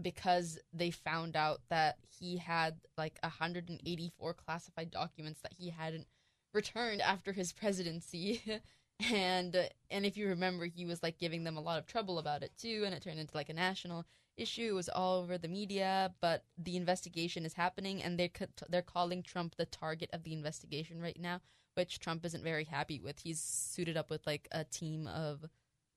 because 0.02 0.58
they 0.74 0.90
found 0.90 1.36
out 1.36 1.62
that 1.70 1.98
he 2.20 2.38
had 2.38 2.76
like 2.98 3.20
184 3.22 4.34
classified 4.34 4.90
documents 4.90 5.42
that 5.42 5.54
he 5.58 5.70
hadn't 5.70 6.08
returned 6.54 7.02
after 7.02 7.34
his 7.34 7.52
presidency. 7.54 8.42
and 9.12 9.70
and 9.90 10.06
if 10.06 10.16
you 10.16 10.28
remember 10.28 10.66
he 10.66 10.86
was 10.86 11.02
like 11.02 11.18
giving 11.18 11.44
them 11.44 11.58
a 11.58 11.62
lot 11.62 11.80
of 11.80 11.88
trouble 11.88 12.20
about 12.20 12.44
it 12.44 12.52
too 12.56 12.84
and 12.86 12.94
it 12.94 13.02
turned 13.02 13.18
into 13.20 13.36
like 13.36 13.50
a 13.50 13.54
national 13.54 14.06
issue 14.38 14.70
it 14.70 14.76
was 14.76 14.90
all 14.90 15.22
over 15.24 15.40
the 15.40 15.48
media 15.48 16.14
but 16.22 16.44
the 16.56 16.78
investigation 16.78 17.44
is 17.44 17.56
happening 17.56 18.04
and 18.04 18.20
they're 18.20 18.30
they're 18.70 18.84
calling 18.84 19.24
Trump 19.24 19.56
the 19.56 19.66
target 19.66 20.08
of 20.14 20.22
the 20.22 20.34
investigation 20.34 21.02
right 21.02 21.20
now 21.20 21.42
which 21.76 22.00
Trump 22.00 22.26
isn't 22.26 22.44
very 22.44 22.66
happy 22.66 23.00
with. 23.00 23.20
He's 23.20 23.40
suited 23.42 23.98
up 23.98 24.10
with 24.10 24.26
like 24.28 24.48
a 24.52 24.64
team 24.64 25.08
of 25.08 25.46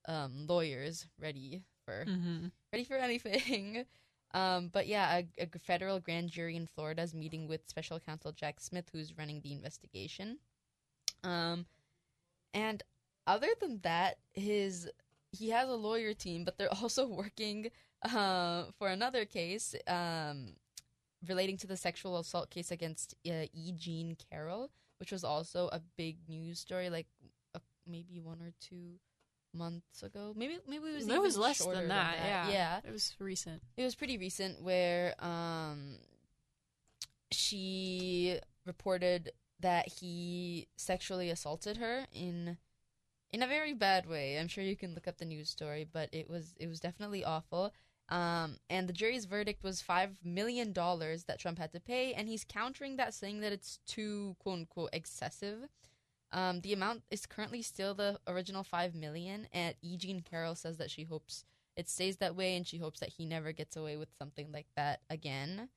um, 0.07 0.47
lawyers 0.47 1.07
ready 1.21 1.63
for 1.85 2.05
Mhm. 2.07 2.53
ready 2.73 2.85
for 2.85 2.97
anything. 2.97 3.87
Um, 4.35 4.69
but 4.73 4.89
yeah, 4.89 5.21
a, 5.39 5.45
a 5.45 5.59
federal 5.61 6.01
grand 6.01 6.29
jury 6.29 6.57
in 6.57 6.67
Florida 6.67 7.03
is 7.03 7.15
meeting 7.15 7.47
with 7.47 7.69
special 7.69 8.01
counsel 8.01 8.33
Jack 8.33 8.59
Smith, 8.59 8.91
who's 8.93 9.17
running 9.17 9.41
the 9.41 9.53
investigation. 9.53 10.39
Um, 11.23 11.67
and 12.53 12.83
other 13.29 13.49
than 13.61 13.81
that, 13.83 14.19
his 14.33 14.91
he 15.31 15.51
has 15.51 15.69
a 15.69 15.75
lawyer 15.75 16.15
team, 16.15 16.45
but 16.45 16.59
they're 16.59 16.75
also 16.83 17.07
working 17.07 17.71
uh, 18.03 18.65
for 18.77 18.89
another 18.89 19.25
case 19.25 19.75
um, 19.87 20.55
relating 21.29 21.57
to 21.59 21.67
the 21.69 21.77
sexual 21.77 22.19
assault 22.19 22.51
case 22.51 22.73
against 22.73 23.15
uh, 23.29 23.47
E. 23.53 23.73
Jean 23.77 24.17
Carroll, 24.31 24.71
which 24.99 25.13
was 25.13 25.23
also 25.23 25.69
a 25.69 25.81
big 25.97 26.19
news 26.29 26.59
story, 26.59 26.91
like 26.91 27.07
uh, 27.55 27.61
maybe 27.87 28.21
one 28.21 28.41
or 28.43 28.53
two 28.61 28.99
months 29.55 30.03
ago. 30.03 30.33
Maybe 30.37 30.59
maybe 30.69 30.85
it 30.89 30.95
was 30.97 31.09
It 31.09 31.23
was 31.23 31.37
less 31.37 31.59
shorter 31.59 31.81
than 31.81 31.89
that, 31.89 32.17
yeah. 32.25 32.51
yeah. 32.51 32.81
It 32.85 32.93
was 32.93 33.15
recent. 33.19 33.63
It 33.77 33.85
was 33.85 33.95
pretty 33.95 34.19
recent 34.19 34.63
where 34.63 35.15
um 35.25 35.97
she 37.31 38.39
reported 38.67 39.33
that 39.61 39.89
he 39.89 40.69
sexually 40.77 41.31
assaulted 41.31 41.77
her 41.79 42.07
in 42.13 42.59
in 43.33 43.43
a 43.43 43.49
very 43.49 43.75
bad 43.75 44.07
way. 44.07 44.39
I'm 44.39 44.49
sure 44.49 44.63
you 44.63 44.77
can 44.77 44.95
look 44.95 45.09
up 45.09 45.19
the 45.19 45.25
news 45.25 45.51
story, 45.51 45.87
but 45.91 46.09
it 46.13 46.29
was 46.31 46.55
it 46.59 46.69
was 46.69 46.81
definitely 46.81 47.25
awful. 47.25 47.73
Um, 48.11 48.59
and 48.69 48.87
the 48.87 48.93
jury's 48.93 49.25
verdict 49.25 49.65
was 49.65 49.81
five 49.81 50.19
million 50.23 50.73
dollars 50.73 51.25
that 51.25 51.39
Trump 51.39 51.59
had 51.59 51.73
to 51.73 51.81
pay, 51.81 52.13
and 52.13 52.29
he's 52.29 52.45
countering 52.45 52.97
that, 52.97 53.15
saying 53.15 53.41
that 53.41 53.53
it's 53.53 53.79
too 53.87 54.37
quote 54.39 54.59
unquote 54.59 54.91
excessive. 54.93 55.69
Um, 56.35 56.61
the 56.63 56.73
amount 56.73 57.05
is 57.11 57.27
currently 57.27 57.63
still 57.63 57.95
the 57.95 58.19
original 58.27 58.65
five 58.65 58.95
million, 58.95 59.47
and 59.53 59.75
E. 59.83 59.97
Jean 59.97 60.21
Carroll 60.21 60.57
says 60.57 60.77
that 60.79 60.91
she 60.91 61.05
hopes 61.05 61.45
it 61.77 61.89
stays 61.89 62.17
that 62.19 62.35
way, 62.37 62.57
and 62.57 62.67
she 62.67 62.79
hopes 62.79 63.01
that 63.01 63.09
he 63.11 63.25
never 63.25 63.53
gets 63.53 63.77
away 63.77 63.97
with 63.97 64.09
something 64.19 64.51
like 64.53 64.67
that 64.77 65.01
again. 65.09 65.69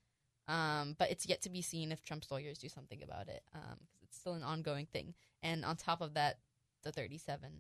Um, 0.48 0.96
but 0.98 1.12
it's 1.12 1.28
yet 1.28 1.42
to 1.44 1.50
be 1.50 1.62
seen 1.62 1.92
if 1.92 2.04
Trump's 2.04 2.32
lawyers 2.32 2.58
do 2.58 2.70
something 2.70 3.04
about 3.04 3.28
it, 3.28 3.44
because 3.54 4.02
it's 4.04 4.18
still 4.18 4.34
an 4.34 4.44
ongoing 4.44 4.88
thing. 4.88 5.14
And 5.44 5.64
on 5.64 5.76
top 5.76 6.02
of 6.02 6.16
that, 6.16 6.40
the 6.84 6.92
thirty-seven 6.92 7.52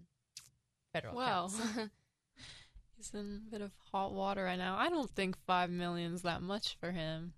federal 0.91 1.15
Wow. 1.15 1.49
counts. 1.49 1.59
He's 2.97 3.13
in 3.13 3.43
a 3.47 3.51
bit 3.51 3.61
of 3.61 3.71
hot 3.91 4.11
water 4.13 4.43
right 4.43 4.57
now. 4.57 4.75
I 4.75 4.89
don't 4.89 5.11
think 5.11 5.37
five 5.45 5.69
million's 5.69 6.23
that 6.23 6.41
much 6.41 6.77
for 6.79 6.91
him. 6.91 7.33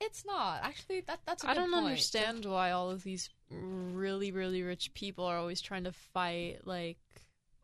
It's 0.00 0.24
not 0.24 0.60
actually. 0.62 1.02
That 1.02 1.20
that's. 1.26 1.44
I 1.44 1.50
I 1.50 1.54
don't 1.54 1.72
understand 1.74 2.44
why 2.46 2.70
all 2.70 2.90
of 2.90 3.02
these 3.02 3.28
really, 3.50 4.32
really 4.32 4.62
rich 4.62 4.94
people 4.94 5.24
are 5.24 5.36
always 5.36 5.60
trying 5.60 5.84
to 5.84 5.92
fight. 5.92 6.60
Like, 6.64 6.98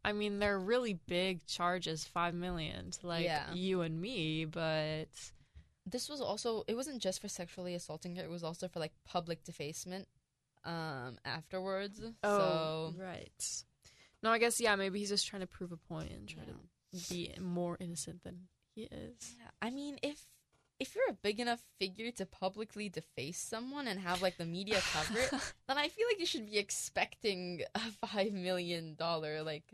I 0.04 0.12
mean, 0.12 0.38
they're 0.38 0.58
really 0.58 0.94
big 1.06 1.46
charges, 1.46 2.04
five 2.04 2.34
million 2.34 2.90
to 2.92 3.06
like 3.06 3.24
Yeah. 3.24 3.52
you 3.54 3.80
and 3.82 4.00
me, 4.00 4.44
but 4.44 5.08
This 5.86 6.08
was 6.08 6.20
also. 6.20 6.64
It 6.68 6.74
wasn't 6.74 7.00
just 7.00 7.20
for 7.20 7.28
sexually 7.28 7.74
assaulting 7.74 8.16
her. 8.16 8.22
It 8.24 8.30
was 8.30 8.44
also 8.44 8.68
for 8.68 8.80
like 8.80 8.92
public 9.04 9.44
defacement. 9.44 10.06
Um, 10.64 11.16
afterwards. 11.24 12.00
Oh, 12.24 12.92
So 12.92 12.94
right. 13.02 13.64
No, 14.22 14.30
I 14.30 14.38
guess 14.38 14.60
yeah. 14.60 14.74
Maybe 14.76 14.98
he's 14.98 15.08
just 15.10 15.26
trying 15.26 15.40
to 15.40 15.46
prove 15.46 15.70
a 15.72 15.76
point 15.76 16.10
and 16.10 16.28
try 16.28 16.42
to 16.44 17.08
be 17.08 17.32
more 17.40 17.76
innocent 17.80 18.24
than 18.24 18.48
he 18.74 18.82
is. 18.90 19.36
Yeah, 19.38 19.50
I 19.62 19.70
mean, 19.70 19.98
if 20.02 20.18
if 20.78 20.94
you're 20.94 21.08
a 21.08 21.14
big 21.14 21.40
enough 21.40 21.62
figure 21.78 22.10
to 22.12 22.26
publicly 22.26 22.88
deface 22.88 23.38
someone 23.38 23.86
and 23.86 24.00
have 24.00 24.22
like 24.22 24.36
the 24.36 24.44
media 24.44 24.80
cover 24.92 25.18
it, 25.18 25.30
then 25.68 25.78
I 25.78 25.88
feel 25.88 26.06
like 26.10 26.20
you 26.20 26.26
should 26.26 26.46
be 26.46 26.58
expecting 26.58 27.62
a 27.74 28.06
five 28.06 28.32
million 28.32 28.94
dollar 28.94 29.42
like 29.42 29.64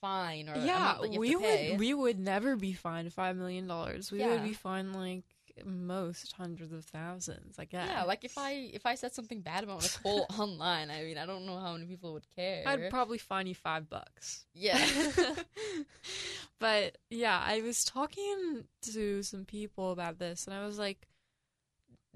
fine 0.00 0.48
or 0.48 0.56
yeah, 0.56 0.96
that 1.00 1.12
you 1.12 1.12
have 1.12 1.20
we 1.20 1.32
to 1.32 1.38
pay. 1.38 1.70
would 1.70 1.80
we 1.80 1.94
would 1.94 2.18
never 2.18 2.56
be 2.56 2.72
fined 2.72 3.12
five 3.12 3.36
million 3.36 3.66
dollars. 3.66 4.12
We 4.12 4.24
would 4.24 4.44
be 4.44 4.52
fined 4.52 4.94
like 4.94 5.24
most 5.64 6.32
hundreds 6.32 6.72
of 6.72 6.84
thousands. 6.84 7.58
I 7.58 7.64
guess. 7.64 7.88
yeah, 7.88 8.02
like 8.04 8.24
if 8.24 8.36
I 8.36 8.70
if 8.72 8.86
I 8.86 8.96
said 8.96 9.14
something 9.14 9.40
bad 9.40 9.64
about 9.64 9.82
Nicole 9.82 10.26
online, 10.38 10.90
I 10.90 11.02
mean, 11.02 11.18
I 11.18 11.26
don't 11.26 11.46
know 11.46 11.58
how 11.58 11.72
many 11.72 11.86
people 11.86 12.12
would 12.14 12.26
care. 12.36 12.62
I'd 12.66 12.90
probably 12.90 13.18
fine 13.18 13.46
you 13.46 13.54
five 13.54 13.88
bucks. 13.88 14.46
yeah. 14.54 14.78
but 16.60 16.98
yeah, 17.10 17.42
I 17.44 17.60
was 17.62 17.84
talking 17.84 18.64
to 18.92 19.22
some 19.22 19.44
people 19.44 19.92
about 19.92 20.18
this, 20.18 20.46
and 20.46 20.54
I 20.54 20.64
was 20.64 20.78
like, 20.78 21.06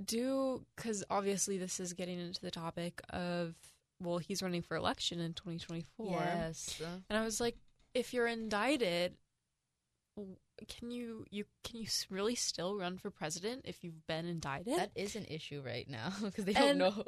do 0.02 0.64
because 0.76 1.04
obviously 1.10 1.58
this 1.58 1.80
is 1.80 1.92
getting 1.92 2.18
into 2.20 2.40
the 2.40 2.50
topic 2.50 3.00
of 3.10 3.54
well, 4.00 4.18
he's 4.18 4.42
running 4.42 4.62
for 4.62 4.76
election 4.76 5.18
in 5.20 5.32
2024, 5.34 6.18
yes. 6.20 6.80
and 7.10 7.18
I 7.18 7.24
was 7.24 7.40
like, 7.40 7.56
if 7.94 8.14
you're 8.14 8.28
indicted, 8.28 9.16
can 10.68 10.90
you 10.90 11.24
you 11.30 11.44
can 11.64 11.80
you 11.80 11.86
really 12.10 12.34
still 12.34 12.76
run 12.76 12.96
for 12.98 13.10
president 13.10 13.62
if 13.64 13.82
you've 13.82 14.06
been 14.06 14.26
indicted? 14.26 14.76
That 14.78 14.90
is 14.94 15.16
an 15.16 15.24
issue 15.28 15.62
right 15.64 15.88
now 15.88 16.12
because 16.22 16.44
they 16.44 16.52
don't 16.52 16.70
And- 16.70 16.78
know. 16.78 17.04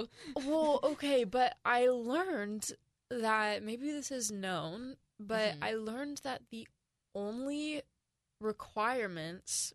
well, 0.46 0.80
okay, 0.84 1.24
but 1.24 1.56
I 1.64 1.86
learned 1.88 2.70
that 3.10 3.62
maybe 3.62 3.90
this 3.90 4.10
is 4.12 4.30
known, 4.30 4.96
but 5.18 5.54
Mhm. 5.54 5.58
I 5.62 5.74
learned 5.74 6.20
that 6.24 6.42
the 6.50 6.66
only 7.14 7.82
requirements 8.40 9.72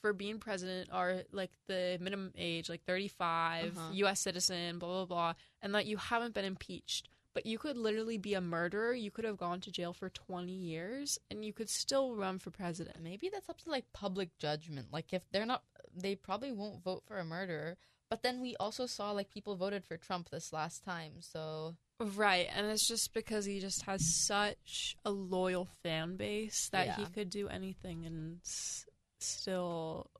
for 0.00 0.12
being 0.12 0.38
president 0.38 0.88
are 0.92 1.22
like 1.30 1.52
the 1.68 1.96
minimum 2.00 2.32
age, 2.36 2.68
like 2.68 2.82
35, 2.84 3.76
Uh-huh. 3.76 3.90
US 3.92 4.20
citizen, 4.20 4.78
blah, 4.78 4.88
blah, 4.88 5.04
blah, 5.06 5.34
and 5.60 5.74
that 5.74 5.86
you 5.86 5.96
haven't 5.96 6.34
been 6.34 6.44
impeached. 6.44 7.08
But 7.34 7.46
you 7.46 7.58
could 7.58 7.78
literally 7.78 8.18
be 8.18 8.34
a 8.34 8.40
murderer. 8.42 8.92
You 8.92 9.10
could 9.10 9.24
have 9.24 9.38
gone 9.38 9.60
to 9.60 9.70
jail 9.70 9.94
for 9.94 10.10
20 10.10 10.52
years 10.52 11.18
and 11.30 11.44
you 11.44 11.52
could 11.54 11.70
still 11.70 12.14
run 12.14 12.38
for 12.38 12.50
president. 12.50 13.00
Maybe 13.00 13.30
that's 13.32 13.48
up 13.48 13.58
to 13.62 13.70
like 13.70 13.86
public 13.94 14.36
judgment. 14.38 14.88
Like 14.92 15.12
if 15.14 15.22
they're 15.30 15.46
not, 15.46 15.62
they 15.96 16.14
probably 16.14 16.52
won't 16.52 16.82
vote 16.84 17.04
for 17.06 17.16
a 17.18 17.24
murderer. 17.24 17.78
But 18.12 18.22
then 18.22 18.42
we 18.42 18.54
also 18.60 18.84
saw 18.84 19.12
like 19.12 19.30
people 19.30 19.56
voted 19.56 19.86
for 19.86 19.96
Trump 19.96 20.28
this 20.28 20.52
last 20.52 20.84
time. 20.84 21.12
So 21.20 21.76
Right, 21.98 22.46
and 22.54 22.66
it's 22.66 22.86
just 22.86 23.14
because 23.14 23.46
he 23.46 23.58
just 23.58 23.84
has 23.84 24.04
such 24.04 24.98
a 25.02 25.10
loyal 25.10 25.66
fan 25.82 26.16
base 26.16 26.68
that 26.72 26.96
he 26.98 27.06
could 27.06 27.30
do 27.30 27.48
anything 27.48 28.04
and 28.04 28.40
s- 28.44 28.84
still 29.18 30.10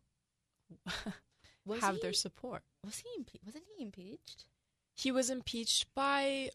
have 1.81 1.97
he, 1.97 2.01
their 2.01 2.15
support. 2.15 2.63
was 2.83 2.99
he 3.01 3.09
impe- 3.21 3.45
wasn't 3.45 3.65
he 3.77 3.83
impeached? 3.85 4.47
He 4.97 5.11
was 5.13 5.29
impeached 5.29 5.87
by 5.95 6.49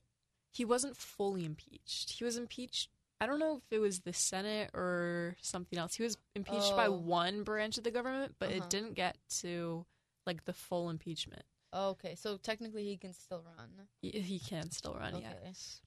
he 0.54 0.66
wasn't 0.66 0.98
fully 0.98 1.46
impeached. 1.46 2.14
He 2.14 2.24
was 2.24 2.36
impeached 2.38 2.90
I 3.22 3.28
don't 3.28 3.38
know 3.40 3.58
if 3.58 3.64
it 3.72 3.80
was 3.80 4.00
the 4.00 4.14
Senate 4.14 4.72
or 4.74 5.36
something 5.42 5.78
else. 5.78 5.94
He 5.94 6.04
was 6.04 6.18
impeached 6.36 6.76
by 6.76 6.88
Oh. 6.88 6.94
one 6.94 7.44
branch 7.44 7.78
of 7.78 7.84
the 7.84 7.92
government, 7.92 8.36
but 8.40 8.50
Uh-huh. 8.50 8.58
it 8.64 8.70
didn't 8.72 8.94
get 8.96 9.18
to 9.42 9.86
like 10.28 10.46
the 10.46 10.54
full 10.54 10.90
impeachment. 10.90 11.44
Okay, 11.74 12.16
so 12.16 12.38
technically 12.38 12.84
he 12.86 12.98
can 12.98 13.14
still 13.14 13.44
run. 13.58 13.88
He, 14.02 14.10
he 14.12 14.40
can 14.40 14.70
still 14.72 14.94
run, 14.94 15.16
Okay. 15.16 15.26
yes. 15.44 15.82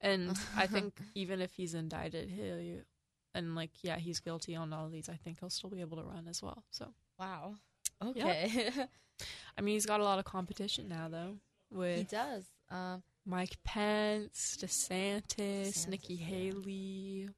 And 0.00 0.36
I 0.56 0.66
think 0.66 0.94
even 1.14 1.40
if 1.40 1.52
he's 1.52 1.74
indicted, 1.74 2.30
he 2.30 2.78
and 3.34 3.54
like 3.54 3.70
yeah, 3.82 3.96
he's 3.96 4.20
guilty 4.20 4.54
on 4.56 4.72
all 4.72 4.86
of 4.86 4.92
these. 4.92 5.08
I 5.08 5.14
think 5.16 5.40
he'll 5.40 5.50
still 5.50 5.70
be 5.70 5.80
able 5.80 5.96
to 5.98 6.04
run 6.04 6.26
as 6.28 6.42
well. 6.42 6.64
So 6.70 6.88
Wow. 7.18 7.54
Okay. 8.02 8.70
I 9.56 9.60
mean, 9.60 9.74
he's 9.74 9.86
got 9.86 10.00
a 10.00 10.04
lot 10.04 10.18
of 10.18 10.24
competition 10.24 10.88
now 10.88 11.08
though 11.08 11.36
With 11.70 11.98
he 11.98 12.04
does. 12.04 12.44
Um, 12.70 13.02
Mike 13.26 13.56
Pence, 13.64 14.58
DeSantis, 14.60 15.22
DeSantis, 15.36 15.88
Nikki 15.88 16.14
yeah. 16.14 16.26
Haley. 16.26 17.28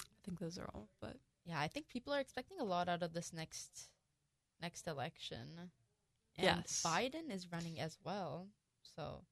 I 0.00 0.24
think 0.24 0.38
those 0.38 0.58
are 0.58 0.68
all, 0.74 0.88
but 1.00 1.16
yeah, 1.44 1.58
I 1.60 1.68
think 1.68 1.88
people 1.88 2.12
are 2.12 2.20
expecting 2.20 2.58
a 2.60 2.64
lot 2.64 2.88
out 2.88 3.02
of 3.02 3.12
this 3.12 3.32
next 3.32 3.88
next 4.62 4.86
election. 4.86 5.58
And 5.58 5.70
Yes. 6.38 6.82
Biden 6.86 7.30
is 7.30 7.50
running 7.52 7.80
as 7.80 7.98
well. 8.04 8.48
So 8.96 9.22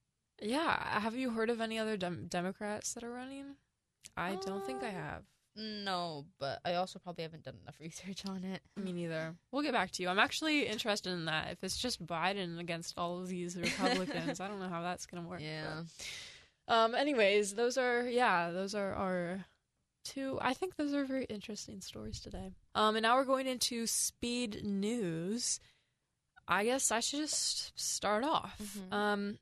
yeah. 0.41 1.01
Have 1.01 1.15
you 1.17 1.31
heard 1.31 1.51
of 1.51 1.61
any 1.61 1.79
other 1.79 1.97
dem- 1.97 2.27
Democrats 2.29 2.95
that 2.95 3.03
are 3.05 3.11
running? 3.11 3.57
I 4.17 4.37
don't 4.37 4.65
think 4.67 4.83
I 4.83 4.89
Um, 4.89 4.95
have. 4.95 5.25
no, 5.57 6.27
but 6.39 6.61
I 6.65 6.75
also 6.75 6.99
probably 6.99 7.23
haven't 7.23 7.45
done 7.45 7.57
enough 7.63 7.79
research 7.81 8.25
on 8.27 8.45
it. 8.45 8.63
Me 8.77 8.93
neither. 8.93 9.35
We'll 9.51 9.63
get 9.63 9.73
back 9.73 9.91
to 9.93 10.03
you. 10.03 10.09
I'm 10.09 10.19
actually 10.19 10.67
interested 10.67 11.11
in 11.13 11.25
that. 11.27 11.51
If 11.53 11.65
it's 11.65 11.77
just 11.77 12.05
Biden 12.05 12.59
against 12.61 12.99
all 12.99 13.21
of 13.21 13.29
these 13.29 13.57
Republicans, 13.69 14.41
I 14.41 14.49
don't 14.49 14.61
know 14.61 14.69
how 14.69 14.83
that's 14.83 15.07
gonna 15.07 15.27
work. 15.27 15.41
Yeah. 15.41 15.83
but- 16.67 16.75
Um. 16.75 16.95
Anyways, 16.95 17.55
those 17.55 17.79
are 17.79 18.07
yeah, 18.07 18.51
those 18.51 18.75
are 18.75 18.93
our 18.95 19.45
two. 20.05 20.39
I 20.41 20.55
think 20.55 20.77
those 20.77 20.95
are 20.95 21.05
very 21.05 21.25
interesting 21.25 21.81
stories 21.81 22.21
today. 22.21 22.53
Um. 22.75 22.97
And 22.97 23.03
now 23.03 23.17
we're 23.17 23.25
going 23.25 23.47
into 23.47 23.87
speed 23.87 24.65
news. 24.65 25.61
I 26.47 26.65
guess 26.65 26.91
I 26.91 27.01
should 27.01 27.21
just 27.21 27.79
start 27.79 28.25
off. 28.25 28.61
Mhm. 28.61 28.93
Um. 28.93 29.39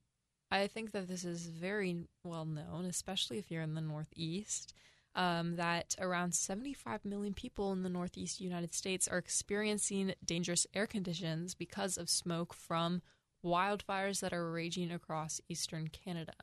I 0.50 0.68
think 0.68 0.92
that 0.92 1.08
this 1.08 1.24
is 1.24 1.46
very 1.46 2.06
well 2.22 2.44
known, 2.44 2.84
especially 2.84 3.38
if 3.38 3.50
you're 3.50 3.62
in 3.62 3.74
the 3.74 3.80
Northeast 3.80 4.74
um, 5.16 5.56
that 5.56 5.96
around 5.98 6.34
75 6.34 7.04
million 7.04 7.34
people 7.34 7.72
in 7.72 7.82
the 7.82 7.88
Northeast 7.88 8.40
United 8.40 8.74
States 8.74 9.08
are 9.08 9.18
experiencing 9.18 10.14
dangerous 10.24 10.66
air 10.74 10.86
conditions 10.86 11.54
because 11.54 11.96
of 11.96 12.10
smoke 12.10 12.52
from 12.52 13.00
wildfires 13.44 14.20
that 14.20 14.32
are 14.34 14.50
raging 14.52 14.92
across 14.92 15.40
eastern 15.48 15.88
Canada. 15.88 16.34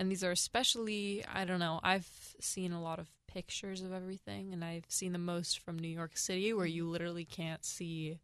And 0.00 0.10
these 0.10 0.24
are 0.24 0.30
especially, 0.30 1.22
I 1.30 1.44
don't 1.44 1.58
know, 1.58 1.78
I've 1.82 2.08
seen 2.40 2.72
a 2.72 2.80
lot 2.80 2.98
of 2.98 3.10
pictures 3.28 3.82
of 3.82 3.92
everything, 3.92 4.54
and 4.54 4.64
I've 4.64 4.86
seen 4.88 5.12
the 5.12 5.18
most 5.18 5.58
from 5.60 5.78
New 5.78 5.88
York 5.88 6.16
City 6.16 6.54
where 6.54 6.64
you 6.64 6.84
mm-hmm. 6.84 6.92
literally 6.92 7.24
can't 7.26 7.62
see 7.62 8.18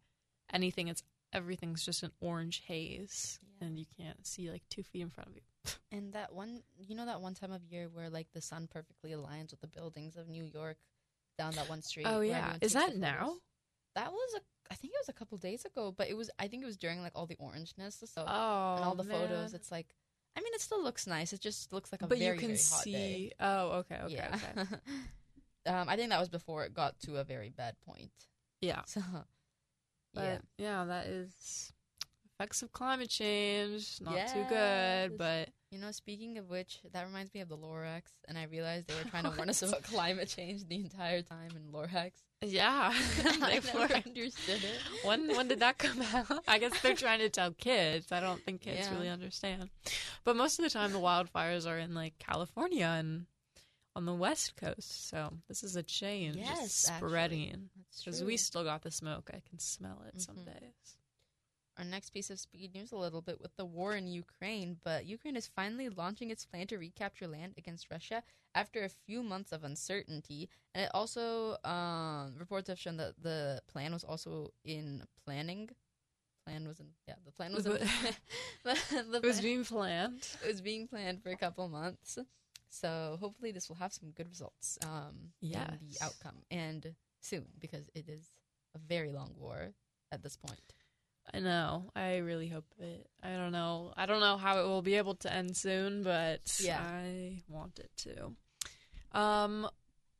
anything. 0.51 0.87
It's 0.87 1.03
everything's 1.31 1.85
just 1.85 2.01
an 2.01 2.11
orange 2.19 2.63
haze, 2.65 3.39
Yeah. 3.61 3.67
and 3.67 3.77
you 3.77 3.85
can't 3.95 4.25
see 4.25 4.49
like 4.49 4.63
two 4.71 4.81
feet 4.81 5.03
in 5.03 5.11
front 5.11 5.29
of 5.29 5.35
you. 5.35 5.41
And 5.91 6.13
that 6.13 6.33
one, 6.33 6.63
you 6.79 6.95
know, 6.95 7.05
that 7.05 7.21
one 7.21 7.35
time 7.35 7.51
of 7.51 7.63
year 7.63 7.89
where 7.93 8.09
like 8.09 8.27
the 8.33 8.41
sun 8.41 8.67
perfectly 8.67 9.11
aligns 9.11 9.51
with 9.51 9.61
the 9.61 9.67
buildings 9.67 10.15
of 10.15 10.27
New 10.27 10.45
York 10.45 10.77
down 11.37 11.53
that 11.53 11.69
one 11.69 11.83
street. 11.83 12.07
Oh, 12.09 12.21
yeah. 12.21 12.55
Is 12.59 12.73
that 12.73 12.97
now? 12.97 13.35
That 13.93 14.11
was 14.11 14.33
a, 14.35 14.39
I 14.71 14.75
think 14.75 14.93
it 14.93 14.99
was 14.99 15.09
a 15.09 15.13
couple 15.13 15.37
days 15.37 15.63
ago, 15.63 15.93
but 15.95 16.09
it 16.09 16.17
was, 16.17 16.31
I 16.39 16.47
think 16.47 16.63
it 16.63 16.65
was 16.65 16.77
during 16.77 17.01
like 17.01 17.11
all 17.13 17.27
the 17.27 17.35
orangeness. 17.35 17.99
So 18.07 18.23
Oh, 18.25 18.75
and 18.75 18.83
all 18.85 18.93
oh, 18.93 18.95
the 18.95 19.03
man. 19.03 19.27
photos, 19.27 19.53
it's 19.53 19.71
like, 19.71 19.93
I 20.37 20.39
mean, 20.39 20.53
it 20.53 20.61
still 20.61 20.83
looks 20.83 21.07
nice. 21.07 21.33
It 21.33 21.41
just 21.41 21.73
looks 21.73 21.91
like 21.91 22.03
a 22.03 22.07
but 22.07 22.19
very, 22.19 22.35
you 22.35 22.39
can 22.39 22.49
very 22.49 22.59
hot 22.59 22.83
see. 22.83 22.91
day. 22.91 23.31
Oh, 23.39 23.69
okay, 23.79 23.99
okay, 24.03 24.13
yeah. 24.13 24.35
okay. 24.35 24.67
um, 25.65 25.89
I 25.89 25.95
think 25.95 26.11
that 26.11 26.19
was 26.19 26.29
before 26.29 26.63
it 26.63 26.75
got 26.75 26.99
to 27.01 27.17
a 27.17 27.23
very 27.23 27.49
bad 27.49 27.75
point. 27.85 28.11
Yeah, 28.61 28.81
So, 28.85 29.01
but 30.13 30.23
yeah. 30.23 30.37
yeah, 30.57 30.85
that 30.85 31.07
is 31.07 31.73
effects 32.39 32.61
of 32.61 32.71
climate 32.71 33.09
change. 33.09 33.97
Not 34.01 34.27
too 34.27 34.43
good, 34.47 35.17
but 35.17 35.49
You 35.71 35.79
know, 35.79 35.91
speaking 35.91 36.37
of 36.37 36.49
which, 36.49 36.79
that 36.93 37.05
reminds 37.05 37.33
me 37.33 37.41
of 37.41 37.49
the 37.49 37.57
Lorax, 37.57 38.03
and 38.27 38.37
I 38.37 38.43
realized 38.43 38.87
they 38.87 38.93
were 38.95 39.03
trying 39.09 39.23
to 39.23 39.31
warn 39.31 39.49
us 39.49 39.61
about 39.63 39.83
climate 39.83 40.27
change 40.29 40.67
the 40.67 40.75
entire 40.75 41.21
time 41.23 41.51
in 41.55 41.71
Lorax. 41.71 42.11
yeah, 42.41 42.93
I 43.41 43.59
never 43.65 43.93
understood 44.05 44.63
it. 44.63 44.79
When 45.03 45.35
when 45.35 45.47
did 45.47 45.59
that 45.61 45.79
come 45.79 46.01
out? 46.01 46.43
I 46.47 46.59
guess 46.59 46.79
they're 46.81 46.93
trying 46.93 47.19
to 47.19 47.29
tell 47.29 47.51
kids. 47.51 48.11
I 48.11 48.19
don't 48.19 48.43
think 48.43 48.61
kids 48.61 48.87
Yeah. 48.87 48.93
really 48.93 49.09
understand. 49.09 49.69
But 50.23 50.35
most 50.35 50.59
of 50.59 50.63
the 50.63 50.69
time, 50.69 50.91
the 50.91 50.99
wildfires 50.99 51.67
are 51.67 51.79
in 51.79 51.95
like 51.95 52.19
California 52.19 52.85
and 52.85 53.25
on 53.95 54.05
the 54.05 54.13
west 54.13 54.55
coast. 54.55 55.09
So 55.09 55.33
this 55.47 55.63
is 55.63 55.75
a 55.75 55.81
change. 55.81 56.37
Yes, 56.37 56.71
spreading 56.95 57.69
because 57.97 58.23
we 58.23 58.37
still 58.37 58.63
got 58.63 58.83
the 58.83 58.91
smoke. 58.91 59.31
I 59.33 59.41
can 59.49 59.57
smell 59.57 60.03
it 60.07 60.21
some 60.21 60.35
Mhm. 60.35 60.45
days. 60.45 60.97
Next 61.89 62.09
piece 62.11 62.29
of 62.29 62.39
speed 62.39 62.73
news 62.73 62.91
a 62.91 62.97
little 62.97 63.21
bit 63.21 63.39
with 63.41 63.55
the 63.55 63.65
war 63.65 63.95
in 63.95 64.07
Ukraine, 64.07 64.77
but 64.83 65.05
Ukraine 65.05 65.35
is 65.35 65.47
finally 65.47 65.89
launching 65.89 66.29
its 66.31 66.45
plan 66.45 66.67
to 66.67 66.77
recapture 66.77 67.27
land 67.27 67.53
against 67.57 67.89
Russia 67.89 68.23
after 68.55 68.83
a 68.83 68.89
few 68.89 69.23
months 69.23 69.51
of 69.51 69.63
uncertainty. 69.63 70.49
And 70.75 70.85
it 70.85 70.91
also 70.93 71.57
um, 71.63 72.35
reports 72.37 72.67
have 72.69 72.79
shown 72.79 72.97
that 72.97 73.13
the 73.21 73.61
plan 73.67 73.93
was 73.93 74.03
also 74.03 74.51
in 74.63 75.03
planning. 75.25 75.69
Plan 76.45 76.67
was 76.67 76.79
in 76.79 76.87
yeah, 77.07 77.15
the 77.25 77.31
plan 77.31 77.53
was 77.53 77.65
in, 77.65 77.73
the, 77.73 77.79
the 78.63 79.17
It 79.23 79.23
was 79.23 79.41
being 79.41 79.63
planned. 79.65 80.27
it 80.43 80.47
was 80.47 80.61
being 80.61 80.87
planned 80.87 81.21
for 81.21 81.29
a 81.29 81.35
couple 81.37 81.67
months. 81.67 82.17
So 82.69 83.17
hopefully 83.19 83.51
this 83.51 83.69
will 83.69 83.77
have 83.77 83.93
some 83.93 84.11
good 84.11 84.29
results 84.29 84.77
um, 84.83 85.31
in 85.41 85.49
Yes. 85.51 85.69
the 85.81 86.03
outcome 86.05 86.37
and 86.51 86.95
soon 87.21 87.45
because 87.59 87.89
it 87.95 88.07
is 88.09 88.31
a 88.75 88.79
very 88.79 89.11
long 89.11 89.33
war 89.37 89.73
at 90.11 90.23
this 90.23 90.35
point. 90.37 90.73
I 91.33 91.39
know. 91.39 91.91
I 91.95 92.17
really 92.17 92.47
hope 92.47 92.65
it. 92.79 93.07
I 93.21 93.35
don't 93.35 93.51
know. 93.51 93.93
I 93.97 94.05
don't 94.05 94.21
know 94.21 94.37
how 94.37 94.59
it 94.59 94.63
will 94.67 94.81
be 94.81 94.95
able 94.95 95.15
to 95.15 95.33
end 95.33 95.57
soon, 95.57 96.03
but 96.03 96.57
Yeah. 96.61 96.81
I 96.81 97.43
want 97.47 97.79
it 97.79 97.91
to. 97.97 98.35
Um. 99.11 99.69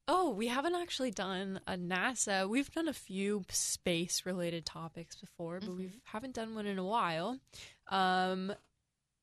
Oh, 0.10 0.30
we 0.32 0.48
haven't 0.48 0.76
actually 0.76 1.12
done 1.12 1.60
a 1.68 1.74
NASA. 1.74 2.48
We've 2.48 2.72
done 2.72 2.88
a 2.88 2.94
few 2.94 3.44
space 3.50 4.26
related 4.26 4.66
topics 4.66 5.18
before, 5.18 5.60
but 5.60 5.76
we 5.76 5.88
Mhm. 5.88 6.00
haven't 6.06 6.34
done 6.34 6.56
one 6.56 6.66
in 6.66 6.78
a 6.80 6.84
while. 6.86 7.42
Um, 7.88 8.54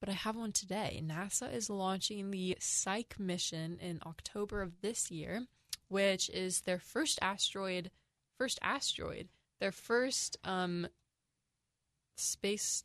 but 0.00 0.10
I 0.10 0.12
have 0.12 0.36
one 0.36 0.52
today. 0.52 1.00
NASA 1.02 1.50
is 1.50 1.70
launching 1.70 2.30
the 2.30 2.58
Psyche 2.60 3.22
mission 3.22 3.78
in 3.78 3.98
October 4.04 4.60
of 4.60 4.82
this 4.82 5.10
year, 5.10 5.46
which 5.88 6.28
is 6.28 6.62
their 6.62 6.78
first 6.78 7.18
asteroid. 7.22 7.90
First 8.36 8.58
asteroid. 8.60 9.30
Their 9.60 9.72
first 9.72 10.36
um 10.44 10.86
space 12.16 12.84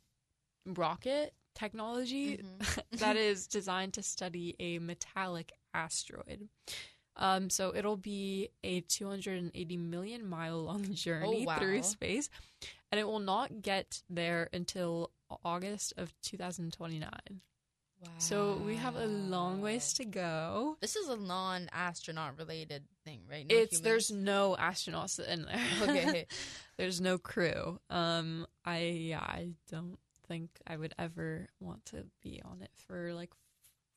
rocket 0.66 1.34
technology 1.54 2.38
Mhm. 2.38 2.58
that 2.92 3.16
is 3.16 3.46
designed 3.46 3.94
to 3.94 4.02
study 4.02 4.56
a 4.58 4.78
metallic 4.78 5.52
asteroid. 5.74 6.48
Um, 7.16 7.50
so 7.50 7.74
it'll 7.74 7.96
be 7.96 8.48
a 8.62 8.80
280 8.82 9.76
million 9.76 10.26
mile 10.26 10.62
long 10.62 10.82
journey 10.94 11.44
wow. 11.46 11.58
through 11.58 11.82
space, 11.82 12.30
and 12.90 12.98
it 12.98 13.06
will 13.06 13.18
not 13.18 13.62
get 13.62 14.02
there 14.08 14.48
until 14.52 15.10
August 15.44 15.92
of 15.96 16.14
2029. 16.22 17.10
So 18.18 18.60
we 18.64 18.76
have 18.76 18.96
a 18.96 19.06
long 19.06 19.60
ways 19.60 19.92
to 19.94 20.04
go. 20.04 20.76
This 20.80 20.96
is 20.96 21.08
a 21.08 21.16
non-astronaut 21.16 22.38
related 22.38 22.84
thing, 23.04 23.20
right? 23.30 23.46
it's 23.48 23.72
humans? 23.72 23.80
there's 23.80 24.10
no 24.10 24.56
astronauts 24.58 25.18
in 25.18 25.46
there. 25.46 25.60
okay. 25.82 26.26
there's 26.78 27.00
no 27.00 27.18
crew. 27.18 27.78
Um, 27.90 28.46
I 28.64 28.80
yeah, 28.80 29.20
I 29.20 29.50
don't 29.70 29.98
think 30.28 30.50
I 30.66 30.76
would 30.76 30.94
ever 30.98 31.48
want 31.60 31.84
to 31.86 32.04
be 32.22 32.40
on 32.44 32.62
it 32.62 32.70
for 32.86 33.12
like, 33.14 33.30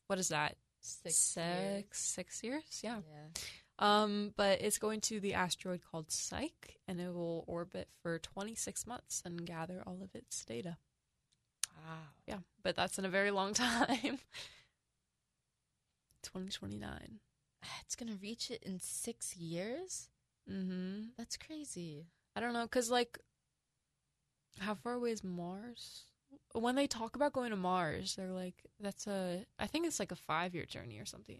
what 0.08 0.20
is 0.20 0.30
that? 0.30 0.56
Six, 0.82 1.16
six, 1.16 2.00
six 2.00 2.44
years? 2.44 2.82
Yeah. 2.84 2.98
Yeah. 3.10 3.42
Um, 3.80 4.34
but 4.36 4.62
it's 4.62 4.78
going 4.78 5.02
to 5.02 5.20
the 5.20 5.34
asteroid 5.34 5.82
called 5.90 6.12
Psyche, 6.12 6.80
and 6.88 7.00
it 7.00 7.14
will 7.14 7.44
orbit 7.48 7.88
for 8.02 8.20
26 8.20 8.86
months 8.86 9.22
and 9.26 9.46
gather 9.46 9.82
all 9.86 10.00
of 10.04 10.14
its 10.14 10.46
data. 10.46 10.78
Wow. 11.84 11.98
Yeah, 12.28 12.38
but 12.64 12.76
that's 12.76 12.98
in 12.98 13.06
a 13.06 13.10
very 13.10 13.32
long 13.32 13.54
time. 13.54 14.20
2029. 16.24 17.20
It's 17.82 17.96
gonna 17.96 18.18
reach 18.22 18.50
it 18.52 18.64
in 18.64 18.80
six 18.80 19.36
years. 19.36 20.10
Mm-hmm. 20.50 21.10
That's 21.18 21.38
crazy. 21.38 22.08
I 22.36 22.40
don't 22.40 22.54
know, 22.54 22.68
cause 22.68 22.90
like, 22.90 23.20
how 24.60 24.76
far 24.76 24.94
away 24.94 25.12
is 25.12 25.24
Mars? 25.24 26.06
When 26.54 26.76
they 26.76 26.88
talk 26.88 27.16
about 27.16 27.34
going 27.34 27.50
to 27.50 27.56
Mars, 27.56 28.16
they're 28.16 28.32
like, 28.32 28.56
that's 28.80 29.08
a, 29.08 29.46
I 29.58 29.68
think 29.68 29.88
it's 29.88 30.00
like 30.00 30.12
a 30.12 30.16
five 30.16 30.54
year 30.54 30.66
journey 30.66 31.00
or 31.00 31.06
something. 31.06 31.40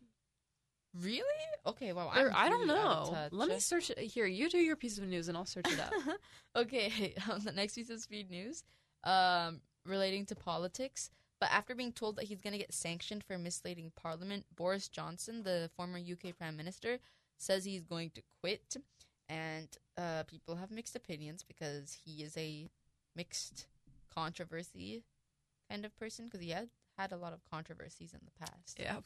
Really? 1.00 1.24
Okay. 1.66 1.94
Well, 1.94 2.12
I'm 2.14 2.32
I 2.34 2.48
out 2.48 2.54
of 2.54 2.68
know. 2.68 3.18
Let 3.32 3.50
me 3.50 3.60
search 3.60 3.90
it. 3.90 3.98
Here, 3.98 4.26
you 4.26 4.50
do 4.50 4.60
your 4.60 4.76
piece 4.76 4.98
of 4.98 5.08
news 5.08 5.28
and 5.28 5.38
I'll 5.38 5.46
search 5.46 5.72
it 5.72 5.80
up. 5.80 5.94
okay, 6.56 7.16
um, 7.32 7.40
the 7.40 7.52
next 7.52 7.76
piece 7.76 7.90
of 7.90 8.00
speed 8.00 8.30
news, 8.30 8.64
um, 9.04 9.62
relating 9.86 10.26
to 10.28 10.36
politics. 10.36 11.10
But 11.40 11.52
after 11.52 11.76
being 11.76 11.92
told 11.92 12.16
that 12.16 12.26
he's 12.26 12.42
going 12.42 12.54
to 12.54 12.60
get 12.60 12.74
sanctioned 12.74 13.24
for 13.24 13.38
misleading 13.38 13.92
Parliament, 14.02 14.46
Boris 14.56 14.88
Johnson, 14.88 15.44
the 15.44 15.70
former 15.76 16.00
UK 16.00 16.38
Prime 16.38 16.56
Minister, 16.56 17.00
says 17.38 17.66
he's 17.66 17.84
going 17.84 18.12
to 18.12 18.22
quit. 18.42 18.78
And 19.28 19.68
uh, 19.98 20.24
people 20.24 20.56
have 20.56 20.72
mixed 20.72 20.96
opinions 20.96 21.44
because 21.44 21.98
he 22.06 22.24
is 22.24 22.38
a 22.38 22.70
mixed 23.16 23.68
controversy 24.14 25.04
kind 25.70 25.86
of 25.86 25.98
person 25.98 26.26
because 26.26 26.42
he 26.42 26.52
had 26.52 26.70
had 26.98 27.12
a 27.12 27.18
lot 27.18 27.34
of 27.34 27.40
controversies 27.50 28.14
in 28.14 28.20
the 28.24 28.46
past. 28.46 28.80
yep. 28.80 29.04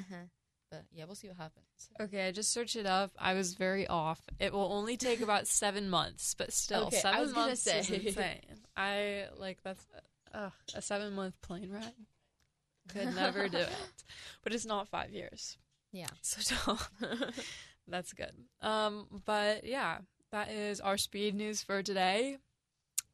but 0.76 0.84
yeah, 0.92 1.04
we'll 1.04 1.14
see 1.14 1.28
what 1.28 1.36
happens. 1.38 1.64
Okay, 2.00 2.26
I 2.28 2.32
just 2.32 2.52
searched 2.52 2.76
it 2.76 2.86
up. 2.86 3.12
I 3.18 3.34
was 3.34 3.54
very 3.54 3.86
off. 3.86 4.20
It 4.38 4.52
will 4.52 4.72
only 4.72 4.96
take 4.96 5.20
about 5.20 5.46
seven 5.62 5.88
months, 5.88 6.34
but 6.34 6.52
still, 6.52 6.86
Okay, 6.86 6.98
I 6.98 7.00
seven 7.00 7.32
months 7.32 7.66
is 7.66 7.90
insane. 7.90 8.40
I 8.76 9.24
like 9.38 9.58
that's 9.62 9.86
uh, 10.34 10.50
a 10.74 10.82
seven 10.82 11.14
month 11.14 11.40
plane 11.40 11.70
ride. 11.70 11.92
Could 12.88 13.14
never 13.14 13.48
do 13.48 13.56
it, 13.74 14.04
but 14.44 14.52
it's 14.54 14.66
not 14.66 14.88
five 14.88 15.10
years, 15.10 15.56
Yeah. 15.92 16.06
so 16.22 16.40
don't. 17.00 17.34
that's 17.88 18.12
good. 18.12 18.32
Um, 18.60 19.06
but 19.24 19.64
yeah, 19.64 19.98
that 20.30 20.50
is 20.50 20.80
our 20.80 20.96
speed 20.98 21.34
news 21.34 21.62
for 21.62 21.82
today. 21.82 22.36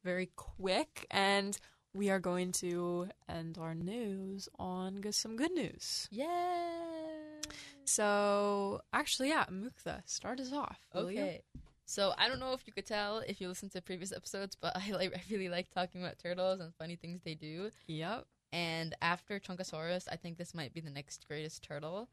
Very 0.04 0.30
quick, 0.36 1.06
and 1.10 1.56
we 1.94 2.10
are 2.10 2.18
going 2.20 2.52
to 2.52 3.08
end 3.28 3.56
our 3.58 3.74
news 3.74 4.48
on 4.58 5.00
some 5.12 5.36
good 5.36 5.52
news. 5.52 6.08
Yeah. 6.10 6.91
So 7.84 8.80
actually, 8.92 9.28
yeah, 9.28 9.44
Muktha, 9.46 10.02
start 10.06 10.40
us 10.40 10.52
off. 10.52 10.78
will 10.94 11.10
you? 11.10 11.20
Okay. 11.20 11.42
So 11.84 12.14
I 12.16 12.28
don't 12.28 12.40
know 12.40 12.52
if 12.52 12.66
you 12.66 12.72
could 12.72 12.86
tell 12.86 13.18
if 13.18 13.40
you 13.40 13.48
listened 13.48 13.72
to 13.72 13.82
previous 13.82 14.12
episodes, 14.16 14.56
but 14.60 14.76
I 14.76 14.92
like 14.92 15.14
I 15.14 15.20
really 15.30 15.48
like 15.48 15.70
talking 15.70 16.02
about 16.02 16.18
turtles 16.18 16.60
and 16.60 16.74
funny 16.74 16.96
things 16.96 17.20
they 17.22 17.34
do. 17.34 17.70
Yep. 17.86 18.24
And 18.52 18.94
after 19.00 19.40
Chunkosaurus, 19.40 20.06
I 20.10 20.16
think 20.16 20.36
this 20.36 20.54
might 20.54 20.74
be 20.74 20.80
the 20.80 20.90
next 20.90 21.26
greatest 21.26 21.62
turtle. 21.62 22.08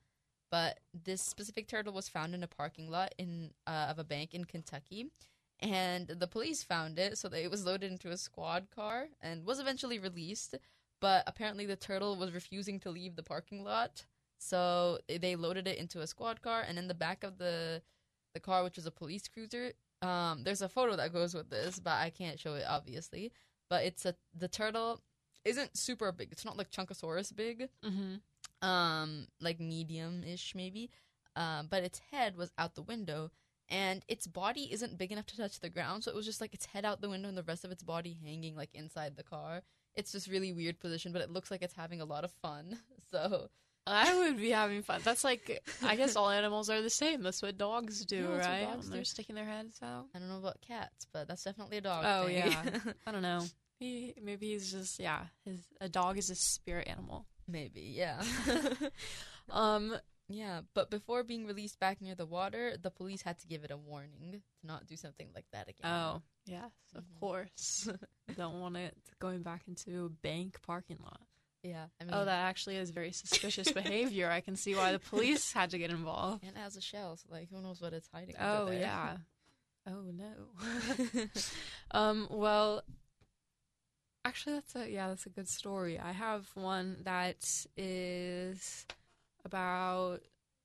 But 0.52 0.80
this 1.06 1.22
specific 1.22 1.68
turtle 1.68 1.94
was 1.94 2.10
found 2.10 2.34
in 2.34 2.44
a 2.44 2.48
parking 2.48 2.90
lot 2.90 3.14
in 3.18 3.52
uh, 3.68 3.88
of 3.90 4.00
a 4.00 4.04
bank 4.04 4.34
in 4.34 4.46
Kentucky, 4.46 5.12
and 5.60 6.08
the 6.08 6.28
police 6.28 6.64
found 6.64 6.98
it. 6.98 7.18
So 7.18 7.30
that 7.30 7.44
it 7.44 7.52
was 7.52 7.66
loaded 7.66 7.92
into 7.92 8.10
a 8.10 8.18
squad 8.18 8.68
car 8.74 9.10
and 9.22 9.46
was 9.46 9.60
eventually 9.60 10.00
released. 10.00 10.56
But 11.02 11.24
apparently, 11.28 11.66
the 11.66 11.76
turtle 11.76 12.18
was 12.18 12.34
refusing 12.34 12.80
to 12.82 12.90
leave 12.90 13.16
the 13.16 13.24
parking 13.24 13.64
lot, 13.64 14.06
so 14.40 15.00
they 15.08 15.36
loaded 15.36 15.68
it 15.68 15.78
into 15.78 16.02
a 16.02 16.08
squad 16.08 16.42
car. 16.42 16.64
And 16.68 16.80
in 16.80 16.88
the 16.88 16.94
back 16.96 17.24
of 17.24 17.38
the 17.38 17.82
the 18.34 18.40
car, 18.40 18.64
which 18.64 18.78
was 18.78 18.86
a 18.86 18.92
police 18.92 19.28
cruiser, 19.28 19.74
um, 20.02 20.44
there's 20.44 20.62
a 20.62 20.70
photo 20.70 20.96
that 20.96 21.14
goes 21.14 21.34
with 21.34 21.50
this, 21.50 21.80
but 21.80 21.94
I 21.94 22.10
can't 22.10 22.40
show 22.40 22.56
it 22.56 22.66
obviously. 22.68 23.32
But 23.70 23.84
it's 23.84 24.06
a 24.06 24.16
the 24.36 24.48
turtle 24.48 25.02
isn't 25.46 25.78
super 25.78 26.12
big. 26.12 26.30
It's 26.32 26.46
not 26.46 26.58
like 26.58 26.72
Chunkosaurus 26.72 27.36
big. 27.36 27.70
Mm-hmm. 27.86 28.68
Um, 28.68 29.28
like 29.40 29.60
medium 29.60 30.24
ish 30.24 30.56
maybe. 30.56 30.90
Um, 31.36 31.68
but 31.70 31.84
its 31.84 32.02
head 32.12 32.36
was 32.36 32.52
out 32.58 32.76
the 32.76 32.82
window, 32.82 33.32
and 33.70 34.04
its 34.08 34.26
body 34.28 34.68
isn't 34.72 34.98
big 34.98 35.12
enough 35.12 35.28
to 35.28 35.38
touch 35.38 35.60
the 35.60 35.70
ground, 35.70 36.04
so 36.04 36.12
it 36.12 36.16
was 36.16 36.26
just 36.26 36.42
like 36.42 36.54
its 36.54 36.66
head 36.66 36.86
out 36.86 37.02
the 37.02 37.10
window 37.10 37.30
and 37.30 37.38
the 37.38 37.44
rest 37.44 37.64
of 37.64 37.72
its 37.72 37.84
body 37.84 38.18
hanging 38.24 38.56
like 38.56 38.74
inside 38.74 39.16
the 39.16 39.24
car. 39.24 39.62
It's 39.96 40.12
just 40.12 40.30
really 40.30 40.52
weird 40.52 40.80
position, 40.80 41.14
but 41.14 41.22
it 41.22 41.30
looks 41.30 41.52
like 41.52 41.62
it's 41.62 41.76
having 41.76 42.02
a 42.02 42.06
lot 42.06 42.24
of 42.24 42.32
fun. 42.42 42.78
So 43.12 43.50
I 43.92 44.16
would 44.18 44.38
be 44.38 44.52
having 44.52 44.82
fun. 44.84 45.02
That's 45.04 45.24
like, 45.24 45.62
I 45.84 45.96
guess 45.96 46.16
all 46.16 46.30
animals 46.30 46.70
are 46.70 46.82
the 46.82 46.90
same. 46.90 47.22
That's 47.24 47.42
what 47.42 47.58
dogs 47.58 48.06
do, 48.06 48.28
right? 48.28 48.64
dogs 48.66 48.86
when 48.88 48.96
they're 48.98 49.04
sticking 49.04 49.36
their 49.36 49.46
heads 49.46 49.80
out. 49.82 50.06
I 50.16 50.20
don't 50.20 50.30
know 50.30 50.38
about 50.38 50.62
cats, 50.62 51.08
but 51.12 51.28
that's 51.28 51.44
definitely 51.44 51.78
a 51.78 51.82
dog. 51.82 52.04
Oh, 52.08 52.26
thing. 52.28 52.38
yeah. 52.38 52.64
I 53.08 53.12
don't 53.12 53.22
know. 53.24 53.46
He, 53.80 54.14
maybe 54.22 54.50
he's 54.52 54.72
just 54.72 55.00
yeah. 55.00 55.22
His 55.46 55.60
a 55.82 55.88
dog 55.90 56.18
is 56.18 56.30
a 56.30 56.36
spirit 56.36 56.88
animal. 56.88 57.26
maybe 57.48 57.82
yeah. 57.82 58.22
Um. 59.50 59.96
Yeah, 60.32 60.62
but 60.76 60.92
before 60.92 61.24
being 61.24 61.48
released 61.48 61.80
back 61.80 62.02
near 62.02 62.14
the 62.14 62.28
water, 62.28 62.76
the 62.80 62.92
police 62.92 63.24
had 63.24 63.40
to 63.40 63.48
give 63.48 63.64
it 63.64 63.72
a 63.72 63.78
warning 63.78 64.34
to 64.34 64.40
not 64.64 64.86
do 64.86 64.96
something 64.96 65.28
like 65.34 65.46
that 65.54 65.68
again. 65.68 65.92
Oh, 65.92 66.22
yes, 66.46 66.72
of 66.94 67.04
Mhm. 67.04 67.20
course. 67.20 67.90
Don't 68.38 68.60
want 68.60 68.78
it 68.78 68.96
going 69.18 69.42
back 69.42 69.64
into 69.68 70.06
a 70.06 70.10
bank 70.10 70.62
parking 70.62 71.00
lot. 71.02 71.22
Yeah. 71.64 71.86
I 72.00 72.04
mean, 72.06 72.14
Oh, 72.14 72.26
that 72.26 72.46
actually 72.48 72.78
is 72.78 72.90
very 72.92 73.12
suspicious 73.12 73.72
behavior. 73.72 74.30
I 74.30 74.42
can 74.42 74.56
see 74.56 74.76
why 74.76 74.92
the 74.92 75.00
police 75.00 75.52
had 75.60 75.70
to 75.72 75.78
get 75.78 75.90
involved. 75.92 76.44
and 76.44 76.56
it 76.56 76.60
has 76.60 76.76
a 76.78 76.82
shell, 76.82 77.18
so 77.18 77.28
like, 77.32 77.50
who 77.50 77.62
knows 77.62 77.82
what 77.82 77.94
it's 77.94 78.10
hiding? 78.14 78.36
Oh, 78.40 78.70
yeah. 78.72 79.18
Oh, 79.88 80.04
no. 80.14 81.26
um, 81.92 82.28
well, 82.30 82.84
actually, 84.26 84.54
that's 84.56 84.76
a, 84.76 84.90
yeah, 84.92 85.08
that's 85.08 85.26
a 85.26 85.30
good 85.30 85.48
story. 85.48 85.98
I 85.98 86.12
have 86.12 86.48
one 86.54 86.98
that 87.06 87.38
is 87.76 88.86
about, 89.46 90.20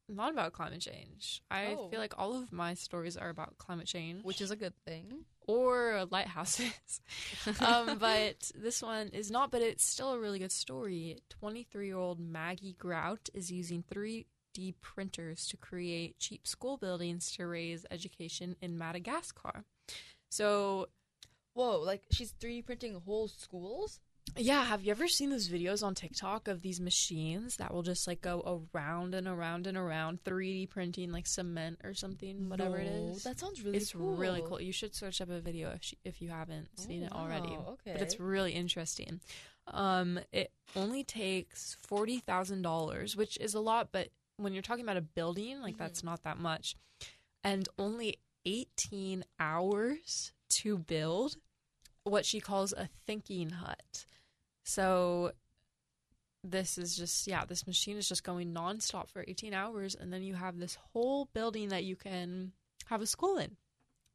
not 0.09 0.33
about 0.33 0.53
climate 0.53 0.81
change. 0.81 1.43
I 1.51 1.77
Oh. 1.79 1.89
feel 1.89 2.01
like 2.01 2.19
all 2.19 2.35
of 2.35 2.53
my 2.53 2.75
stories 2.75 3.17
are 3.17 3.31
about 3.31 3.57
climate 3.57 3.87
change. 3.87 4.25
Which 4.25 4.41
is 4.43 4.51
a 4.51 4.57
good 4.57 4.75
thing. 4.85 5.25
Or 5.47 6.07
lighthouses. 6.11 7.01
um, 7.61 7.99
but 7.99 8.51
this 8.55 8.83
one 8.83 9.09
is 9.09 9.31
not, 9.31 9.51
but 9.51 9.63
it's 9.63 9.85
still 9.85 10.13
a 10.13 10.19
really 10.19 10.39
good 10.39 10.53
story. 10.53 11.19
23 11.31 11.87
year 11.87 11.97
old 11.97 12.21
Maggie 12.21 12.77
Grout 12.79 13.29
is 13.35 13.51
using 13.51 13.85
3D 13.93 14.75
printers 14.81 15.47
to 15.49 15.57
create 15.57 16.19
cheap 16.19 16.47
school 16.47 16.77
buildings 16.77 17.31
to 17.33 17.47
raise 17.47 17.87
education 17.91 18.57
in 18.61 18.79
Madagascar. 18.79 19.65
So, 20.31 20.89
Whoa, 21.55 21.79
like 21.79 22.03
she's 22.11 22.33
3D 22.33 22.67
printing 22.67 23.01
whole 23.07 23.29
schools? 23.29 24.01
Yeah, 24.37 24.65
have 24.65 24.83
you 24.83 24.91
ever 24.91 25.07
seen 25.09 25.31
those 25.31 25.49
videos 25.49 25.83
on 25.85 25.95
TikTok 25.95 26.49
of 26.49 26.63
these 26.63 26.81
machines 26.81 27.57
that 27.57 27.73
will 27.73 27.83
just 27.83 28.07
like 28.07 28.21
go 28.21 28.63
around 28.75 29.15
and 29.15 29.27
around 29.29 29.67
and 29.67 29.77
around 29.77 30.25
3D 30.25 30.69
printing 30.71 31.13
like 31.13 31.27
cement 31.27 31.81
or 31.85 31.95
something, 31.95 32.49
whatever 32.49 32.79
it 32.79 32.87
No, 32.87 33.13
is? 33.15 33.23
That 33.25 33.39
sounds 33.39 33.63
really 33.63 33.77
it's 33.79 33.93
cool. 33.93 34.17
really 34.17 34.43
cool. 34.47 34.61
You 34.61 34.73
should 34.73 34.95
search 34.95 35.21
up 35.21 35.31
a 35.31 35.41
video 35.41 35.71
if, 35.75 35.83
she, 35.83 35.99
if 36.05 36.21
you 36.23 36.31
haven't 36.31 36.69
seen 36.79 37.03
Oh, 37.03 37.07
it 37.07 37.13
already. 37.13 37.51
wow, 37.51 37.75
Okay. 37.75 37.93
but 37.93 38.03
it's 38.03 38.19
really 38.19 38.53
interesting. 38.53 39.21
Um, 39.69 40.19
it 40.33 40.51
only 40.77 41.05
takes 41.05 41.77
forty 41.81 42.19
thousand 42.19 42.63
dollars, 42.63 43.17
which 43.17 43.37
is 43.39 43.55
a 43.55 43.61
lot, 43.61 43.89
but 43.93 44.09
when 44.37 44.53
you're 44.53 44.63
talking 44.63 44.85
about 44.85 44.97
a 44.97 45.01
building, 45.03 45.61
like 45.63 45.79
that's 45.79 46.03
not 46.05 46.23
that 46.25 46.39
much, 46.39 46.77
and 47.43 47.69
only 47.79 48.19
eighteen 48.45 49.25
hours 49.41 50.33
to 50.51 50.77
build 50.77 51.37
what 52.03 52.27
she 52.27 52.41
calls 52.41 52.75
a 52.75 52.91
thinking 53.07 53.49
hut. 53.51 54.05
So 54.65 55.33
this 56.43 56.77
is 56.77 56.97
just 56.97 57.27
yeah, 57.27 57.45
this 57.45 57.67
machine 57.67 57.97
is 57.97 58.09
just 58.09 58.25
going 58.25 58.53
nonstop 58.53 59.09
for 59.11 59.25
eighteen 59.27 59.55
hours, 59.55 59.95
and 59.95 60.13
then 60.13 60.23
you 60.23 60.35
have 60.35 60.59
this 60.59 60.77
whole 60.93 61.29
building 61.33 61.69
that 61.69 61.85
you 61.85 61.97
can 61.97 62.53
have 62.87 63.01
a 63.01 63.07
school 63.07 63.39
in. 63.39 63.57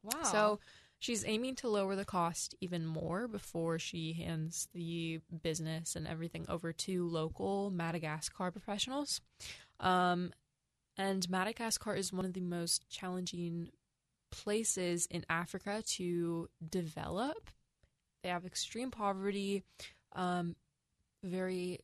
wow. 0.02 0.22
So 0.22 0.60
she's 0.98 1.24
aiming 1.26 1.56
to 1.56 1.68
lower 1.68 1.96
the 1.96 2.04
cost 2.04 2.54
even 2.60 2.86
more 2.86 3.26
before 3.26 3.78
she 3.78 4.12
hands 4.12 4.68
the 4.74 5.20
business 5.42 5.96
and 5.96 6.06
everything 6.06 6.46
over 6.48 6.72
to 6.72 7.08
local 7.08 7.70
Madagascar 7.70 8.50
professionals. 8.50 9.20
Um, 9.80 10.32
and 10.96 11.28
Madagascar 11.30 11.94
is 11.94 12.12
one 12.12 12.26
of 12.26 12.34
the 12.34 12.40
most 12.40 12.88
challenging 12.90 13.70
places 14.30 15.06
in 15.10 15.24
Africa 15.28 15.82
to 15.96 16.48
develop. 16.68 17.50
They 18.22 18.28
have 18.28 18.44
extreme 18.44 18.90
poverty, 18.90 19.64
um, 20.12 20.56
very 21.22 21.78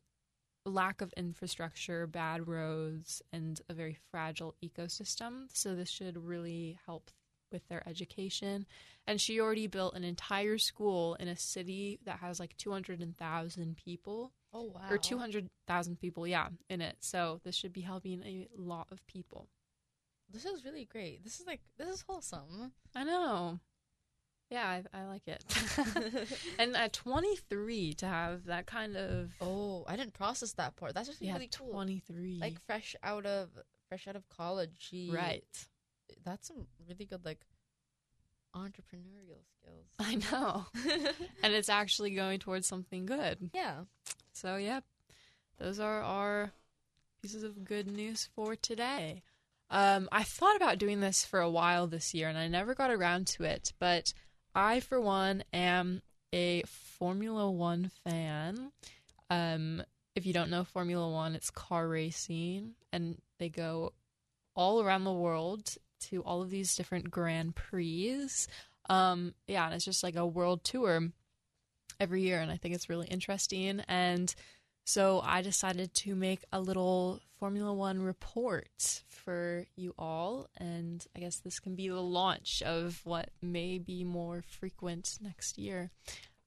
lack 0.65 1.01
of 1.01 1.13
infrastructure, 1.17 2.07
bad 2.07 2.49
roads, 2.49 3.23
and 3.33 3.61
a 3.69 3.75
very 3.75 3.97
fragile 4.11 4.55
ecosystem. 4.65 5.47
So 5.53 5.75
this 5.75 5.89
should 5.89 6.17
really 6.17 6.79
help 6.87 7.11
with 7.53 7.67
their 7.69 7.89
education. 7.89 8.67
And 9.07 9.21
she 9.21 9.41
already 9.41 9.69
built 9.69 9.95
an 9.95 10.05
entire 10.05 10.59
school 10.59 11.15
in 11.21 11.29
a 11.29 11.37
city 11.37 12.01
that 12.05 12.19
has 12.19 12.41
like 12.41 12.57
200,000 12.57 13.77
people 13.77 14.33
oh 14.53 14.73
wow. 14.75 14.81
or 14.91 14.99
200,000 14.99 16.01
people, 16.01 16.27
yeah, 16.27 16.49
in 16.69 16.81
it. 16.81 16.97
So 17.01 17.41
this 17.45 17.55
should 17.55 17.73
be 17.73 17.83
helping 17.83 18.23
a 18.25 18.49
lot 18.57 18.89
of 18.91 19.07
people. 19.07 19.49
This 20.33 20.45
is 20.45 20.65
really 20.65 20.87
great. 20.87 21.23
This 21.23 21.39
is 21.39 21.47
like 21.47 21.61
this 21.79 21.89
is 21.89 22.05
wholesome. 22.07 22.73
I 22.97 23.05
know. 23.05 23.61
Yeah, 24.51 24.65
I, 24.65 24.83
I 25.01 25.07
like 25.07 25.27
it. 25.27 25.45
and 26.59 26.77
at 26.77 26.93
23 26.93 27.95
to 27.95 28.07
have 28.07 28.45
that 28.47 28.67
kind 28.67 28.97
of 28.97 29.31
oh, 29.41 29.85
I 29.89 29.97
didn't 29.97 30.15
process 30.15 30.53
that 30.53 30.77
part. 30.77 30.95
That's 30.95 31.09
just 31.09 31.21
yeah, 31.21 31.33
really 31.33 31.51
cool. 31.57 31.73
23. 31.73 32.39
Like 32.41 32.65
fresh 32.67 32.95
out 33.03 33.27
of 33.27 33.51
fresh 33.89 34.07
out 34.07 34.17
of 34.17 34.29
college, 34.29 34.71
she 34.79 35.11
right. 35.13 35.45
That's 36.25 36.47
some 36.47 36.67
really 36.89 37.05
good 37.05 37.25
like 37.25 37.41
entrepreneurial 38.55 39.43
skills. 39.59 39.87
I 39.99 40.15
know. 40.17 40.67
and 41.43 41.53
it's 41.53 41.69
actually 41.69 42.11
going 42.11 42.39
towards 42.39 42.67
something 42.67 43.07
good. 43.07 43.51
yeah. 43.53 43.81
So, 44.33 44.57
yeah, 44.57 44.81
those 45.59 45.81
are 45.81 46.03
our 46.03 46.53
pieces 47.23 47.43
of 47.43 47.65
good 47.65 47.87
news 47.87 48.29
for 48.35 48.55
today. 48.55 49.23
Um, 49.71 50.09
I 50.13 50.23
thought 50.23 50.57
about 50.57 50.79
doing 50.79 51.01
this 51.01 51.25
for 51.25 51.41
a 51.41 51.51
while 51.51 51.87
this 51.87 52.15
year 52.15 52.29
and 52.29 52.39
I 52.39 52.47
never 52.47 52.75
got 52.75 52.91
around 52.91 53.27
to 53.29 53.45
it, 53.45 53.73
but 53.79 54.13
I, 54.57 54.81
for 54.81 54.99
one, 54.99 55.45
am 55.53 56.01
a 56.33 56.63
Formula 56.63 57.51
One 57.51 57.91
fan. 58.05 58.73
Um, 59.29 59.83
if 60.15 60.25
you 60.25 60.33
don't 60.33 60.51
know 60.51 60.65
Formula 60.65 61.09
One, 61.11 61.35
it's 61.35 61.51
car 61.51 61.87
racing 61.87 62.73
and 62.91 63.19
they 63.39 63.51
go 63.51 63.93
all 64.55 64.83
around 64.83 65.05
the 65.05 65.13
world 65.13 65.75
to 66.09 66.23
all 66.23 66.41
of 66.41 66.49
these 66.49 66.75
different 66.75 67.11
Grand 67.11 67.55
Prix. 67.55 68.29
Um, 68.89 69.35
yeah, 69.47 69.67
and 69.67 69.75
it's 69.75 69.85
just 69.85 70.03
like 70.03 70.17
a 70.17 70.27
world 70.27 70.65
tour 70.65 71.11
every 72.01 72.23
year, 72.23 72.41
and 72.41 72.51
I 72.51 72.57
think 72.57 72.75
it's 72.75 72.89
really 72.89 73.09
interesting. 73.09 73.81
And 73.89 74.35
so 74.87 75.21
I 75.25 75.43
decided 75.43 75.93
to 75.95 76.15
make 76.15 76.45
a 76.53 76.61
little 76.61 77.21
Formula 77.41 77.75
One 77.75 78.01
report 78.01 79.03
for 79.09 79.67
you 79.77 79.95
all, 79.99 80.49
and 80.59 81.05
I 81.15 81.21
guess 81.21 81.39
this 81.39 81.59
can 81.59 81.75
be 81.75 81.89
the 81.89 82.01
launch 82.01 82.63
of 82.63 83.01
what 83.05 83.31
may 83.43 83.79
be 83.79 84.05
more 84.05 84.43
frequent 84.43 85.19
next 85.21 85.59
year. 85.59 85.91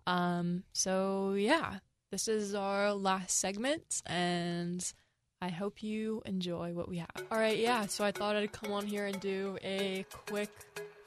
Um, 0.07 0.63
so 0.71 1.33
yeah, 1.33 1.79
this 2.11 2.29
is 2.29 2.55
our 2.55 2.93
last 2.93 3.37
segment, 3.37 4.01
and 4.05 4.89
I 5.41 5.49
hope 5.49 5.83
you 5.83 6.21
enjoy 6.25 6.71
what 6.71 6.87
we 6.87 6.99
have. 6.99 7.11
All 7.29 7.37
right, 7.37 7.57
yeah, 7.57 7.87
so 7.87 8.05
I 8.05 8.11
thought 8.11 8.37
I'd 8.37 8.53
come 8.53 8.71
on 8.71 8.87
here 8.87 9.05
and 9.05 9.19
do 9.19 9.57
a 9.61 10.05
quick 10.27 10.49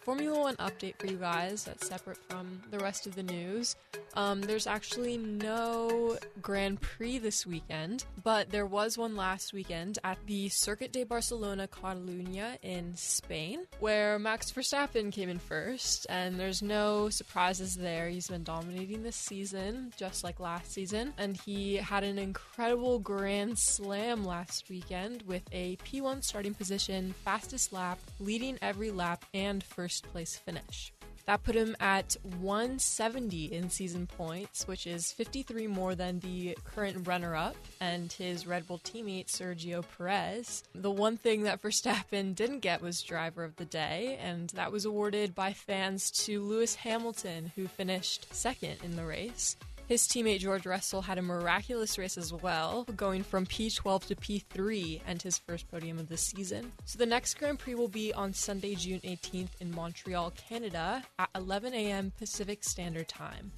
Formula 0.02 0.36
One 0.36 0.56
update 0.56 0.96
for 0.96 1.06
you 1.06 1.16
guys 1.16 1.62
that's 1.62 1.86
separate 1.86 2.16
from 2.28 2.60
the 2.72 2.78
rest 2.80 3.06
of 3.06 3.14
the 3.14 3.22
news. 3.22 3.76
Um, 4.14 4.40
there's 4.40 4.66
actually 4.66 5.16
no 5.16 6.18
Grand 6.42 6.80
Prix 6.80 7.18
this 7.18 7.46
weekend, 7.46 8.04
but 8.24 8.50
there 8.50 8.66
was 8.66 8.98
one 8.98 9.14
last 9.14 9.52
weekend 9.52 10.00
at 10.02 10.18
the 10.26 10.48
Circuit 10.48 10.92
de 10.92 11.04
Barcelona 11.04 11.68
Catalunya 11.68 12.58
in 12.62 12.96
Spain, 12.96 13.60
where 13.78 14.18
Max 14.18 14.50
Verstappen 14.50 15.12
came 15.12 15.28
in 15.28 15.38
first, 15.38 16.06
and 16.10 16.38
there's 16.38 16.62
no 16.62 17.08
surprises 17.08 17.76
there. 17.76 18.08
He's 18.08 18.28
been 18.28 18.42
dominating 18.42 19.04
this 19.04 19.16
season, 19.16 19.92
just 19.96 20.24
like 20.24 20.40
last 20.40 20.72
season, 20.72 21.14
and 21.16 21.36
he 21.36 21.76
had 21.76 22.02
an 22.02 22.18
incredible 22.18 22.98
Grand 22.98 23.56
Slam 23.56 24.24
last 24.24 24.68
weekend 24.68 25.22
with 25.28 25.44
a 25.52 25.76
P1 25.76 26.24
starting 26.24 26.54
position, 26.54 27.14
fastest 27.24 27.72
lap, 27.72 28.00
leading 28.18 28.58
every 28.60 28.90
lap, 28.90 29.24
and 29.32 29.62
first 29.62 29.91
place 30.00 30.36
finish. 30.36 30.92
That 31.26 31.44
put 31.44 31.54
him 31.54 31.76
at 31.78 32.16
170 32.40 33.52
in 33.52 33.70
season 33.70 34.06
points, 34.06 34.66
which 34.66 34.86
is 34.86 35.12
53 35.12 35.68
more 35.68 35.94
than 35.94 36.18
the 36.18 36.58
current 36.64 37.06
runner 37.06 37.36
up 37.36 37.56
and 37.80 38.12
his 38.12 38.46
Red 38.46 38.66
Bull 38.66 38.80
teammate 38.80 39.26
Sergio 39.26 39.84
Perez. 39.96 40.64
The 40.74 40.90
one 40.90 41.16
thing 41.16 41.44
that 41.44 41.62
Verstappen 41.62 42.34
didn't 42.34 42.60
get 42.60 42.82
was 42.82 43.02
driver 43.02 43.44
of 43.44 43.56
the 43.56 43.64
day, 43.64 44.18
and 44.20 44.50
that 44.50 44.72
was 44.72 44.84
awarded 44.84 45.34
by 45.34 45.52
fans 45.52 46.10
to 46.24 46.42
Lewis 46.42 46.74
Hamilton, 46.74 47.52
who 47.54 47.68
finished 47.68 48.34
second 48.34 48.78
in 48.82 48.96
the 48.96 49.04
race. 49.04 49.56
His 49.92 50.08
teammate 50.08 50.38
George 50.38 50.64
Russell 50.64 51.02
had 51.02 51.18
a 51.18 51.22
miraculous 51.22 51.98
race 51.98 52.16
as 52.16 52.32
well, 52.32 52.84
going 52.96 53.22
from 53.22 53.44
P12 53.44 54.06
to 54.06 54.14
P3 54.14 55.02
and 55.06 55.20
his 55.20 55.36
first 55.36 55.70
podium 55.70 55.98
of 55.98 56.08
the 56.08 56.16
season. 56.16 56.72
So 56.86 56.96
the 56.96 57.04
next 57.04 57.34
Grand 57.34 57.58
Prix 57.58 57.74
will 57.74 57.88
be 57.88 58.10
on 58.14 58.32
Sunday, 58.32 58.74
June 58.74 59.00
18th 59.04 59.50
in 59.60 59.70
Montreal, 59.70 60.30
Canada 60.30 61.02
at 61.18 61.28
11 61.34 61.74
a.m. 61.74 62.10
Pacific 62.18 62.64
Standard 62.64 63.06
Time. 63.06 63.52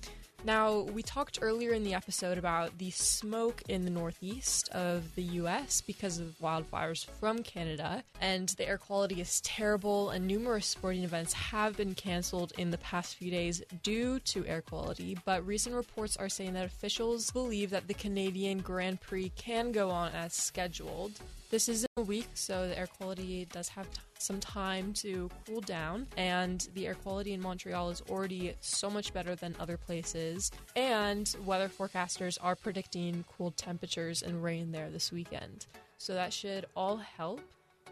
Now, 0.47 0.81
we 0.81 1.03
talked 1.03 1.39
earlier 1.41 1.73
in 1.73 1.85
the 1.85 1.95
episode 1.95 2.37
about 2.37 2.77
the 2.77 2.91
smoke 2.91 3.63
in 3.67 3.87
the 3.87 3.91
northeast 3.91 4.69
of 4.73 5.15
the 5.15 5.23
US 5.23 5.81
because 5.81 6.19
of 6.19 6.39
wildfires 6.39 7.07
from 7.19 7.43
Canada, 7.43 8.05
and 8.21 8.51
the 8.51 8.69
air 8.69 8.77
quality 8.77 9.23
is 9.23 9.41
terrible, 9.41 10.11
and 10.11 10.27
numerous 10.27 10.67
sporting 10.67 11.03
events 11.03 11.33
have 11.33 11.79
been 11.79 11.95
canceled 11.95 12.53
in 12.59 12.71
the 12.71 12.79
past 12.79 13.15
few 13.17 13.31
days 13.31 13.63
due 13.83 14.19
to 14.21 14.45
air 14.45 14.61
quality. 14.61 15.17
But 15.25 15.47
recent 15.47 15.75
reports 15.75 16.19
are 16.19 16.29
saying 16.29 16.53
that 16.53 16.67
officials 16.67 17.31
believe 17.31 17.71
that 17.71 17.89
the 17.89 17.95
Canadian 17.95 18.59
Grand 18.59 19.01
Prix 19.01 19.33
can 19.37 19.73
go 19.73 19.89
on 19.89 20.13
as 20.13 20.35
scheduled. 20.35 21.13
This 21.55 21.69
is 21.69 21.87
a 21.97 22.03
week, 22.03 22.27
so 22.35 22.67
the 22.67 22.77
air 22.77 22.89
quality 22.89 23.47
does 23.53 23.69
have 23.69 23.87
some 24.19 24.41
time 24.41 24.93
to 24.93 25.31
cool 25.47 25.61
down, 25.61 26.05
and 26.17 26.67
the 26.75 26.85
air 26.85 26.97
quality 26.97 27.33
in 27.33 27.41
Montreal 27.41 27.91
is 27.91 28.03
already 28.11 28.57
so 28.61 28.91
much 28.91 29.15
better 29.15 29.37
than 29.37 29.55
other 29.61 29.77
places. 29.77 30.51
And 30.75 31.33
weather 31.47 31.69
forecasters 31.69 32.39
are 32.43 32.57
predicting 32.57 33.25
cool 33.39 33.53
temperatures 33.53 34.21
and 34.21 34.43
rain 34.43 34.73
there 34.73 34.91
this 34.91 35.13
weekend. 35.13 35.67
So 35.97 36.15
that 36.15 36.33
should 36.33 36.67
all 36.75 36.97
help. 36.97 37.41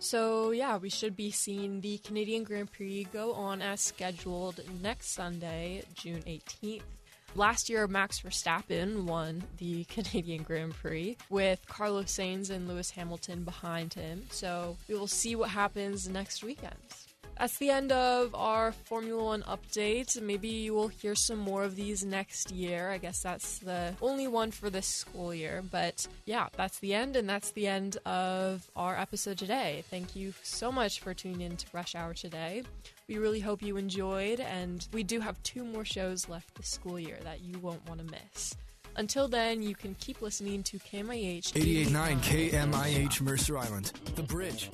So, 0.00 0.50
yeah, 0.50 0.76
we 0.76 0.90
should 0.90 1.14
be 1.14 1.30
seeing 1.30 1.82
the 1.82 1.98
Canadian 1.98 2.42
Grand 2.42 2.72
Prix 2.72 3.06
go 3.12 3.32
on 3.32 3.62
as 3.62 3.80
scheduled 3.80 4.60
next 4.82 5.12
Sunday, 5.12 5.84
June 5.94 6.22
18th. 6.26 6.82
Last 7.34 7.70
year, 7.70 7.86
Max 7.86 8.20
Verstappen 8.20 9.04
won 9.04 9.42
the 9.56 9.84
Canadian 9.88 10.42
Grand 10.42 10.74
Prix 10.74 11.16
with 11.30 11.66
Carlos 11.66 12.12
Sainz 12.12 12.50
and 12.50 12.68
Lewis 12.68 12.90
Hamilton 12.90 13.42
behind 13.44 13.94
him. 13.94 14.24
So 14.30 14.76
we 14.86 14.94
will 14.94 15.06
see 15.06 15.34
what 15.34 15.48
happens 15.50 16.08
next 16.08 16.44
weekend. 16.44 16.76
That's 17.42 17.58
the 17.58 17.70
end 17.70 17.90
of 17.90 18.36
our 18.36 18.70
Formula 18.70 19.24
One 19.24 19.42
update. 19.42 20.22
Maybe 20.22 20.46
you 20.46 20.74
will 20.74 20.86
hear 20.86 21.16
some 21.16 21.40
more 21.40 21.64
of 21.64 21.74
these 21.74 22.04
next 22.04 22.52
year. 22.52 22.90
I 22.90 22.98
guess 22.98 23.20
that's 23.20 23.58
the 23.58 23.96
only 24.00 24.28
one 24.28 24.52
for 24.52 24.70
this 24.70 24.86
school 24.86 25.34
year. 25.34 25.60
But 25.68 26.06
yeah, 26.24 26.46
that's 26.56 26.78
the 26.78 26.94
end, 26.94 27.16
and 27.16 27.28
that's 27.28 27.50
the 27.50 27.66
end 27.66 27.96
of 28.06 28.70
our 28.76 28.96
episode 28.96 29.38
today. 29.38 29.82
Thank 29.90 30.14
you 30.14 30.32
so 30.44 30.70
much 30.70 31.00
for 31.00 31.14
tuning 31.14 31.40
in 31.40 31.56
to 31.56 31.66
Rush 31.72 31.96
Hour 31.96 32.14
today. 32.14 32.62
We 33.08 33.18
really 33.18 33.40
hope 33.40 33.60
you 33.60 33.76
enjoyed, 33.76 34.38
and 34.38 34.86
we 34.92 35.02
do 35.02 35.18
have 35.18 35.42
two 35.42 35.64
more 35.64 35.84
shows 35.84 36.28
left 36.28 36.54
this 36.54 36.68
school 36.68 36.96
year 36.96 37.18
that 37.24 37.40
you 37.40 37.58
won't 37.58 37.84
want 37.88 38.06
to 38.06 38.06
miss. 38.06 38.54
Until 38.94 39.26
then, 39.26 39.62
you 39.62 39.74
can 39.74 39.96
keep 39.96 40.22
listening 40.22 40.62
to 40.62 40.78
KMIH 40.78 41.54
88.9 41.54 42.20
KMIH 42.20 43.20
Mercer 43.20 43.58
Island. 43.58 43.90
The 44.14 44.22
Bridge. 44.22 44.70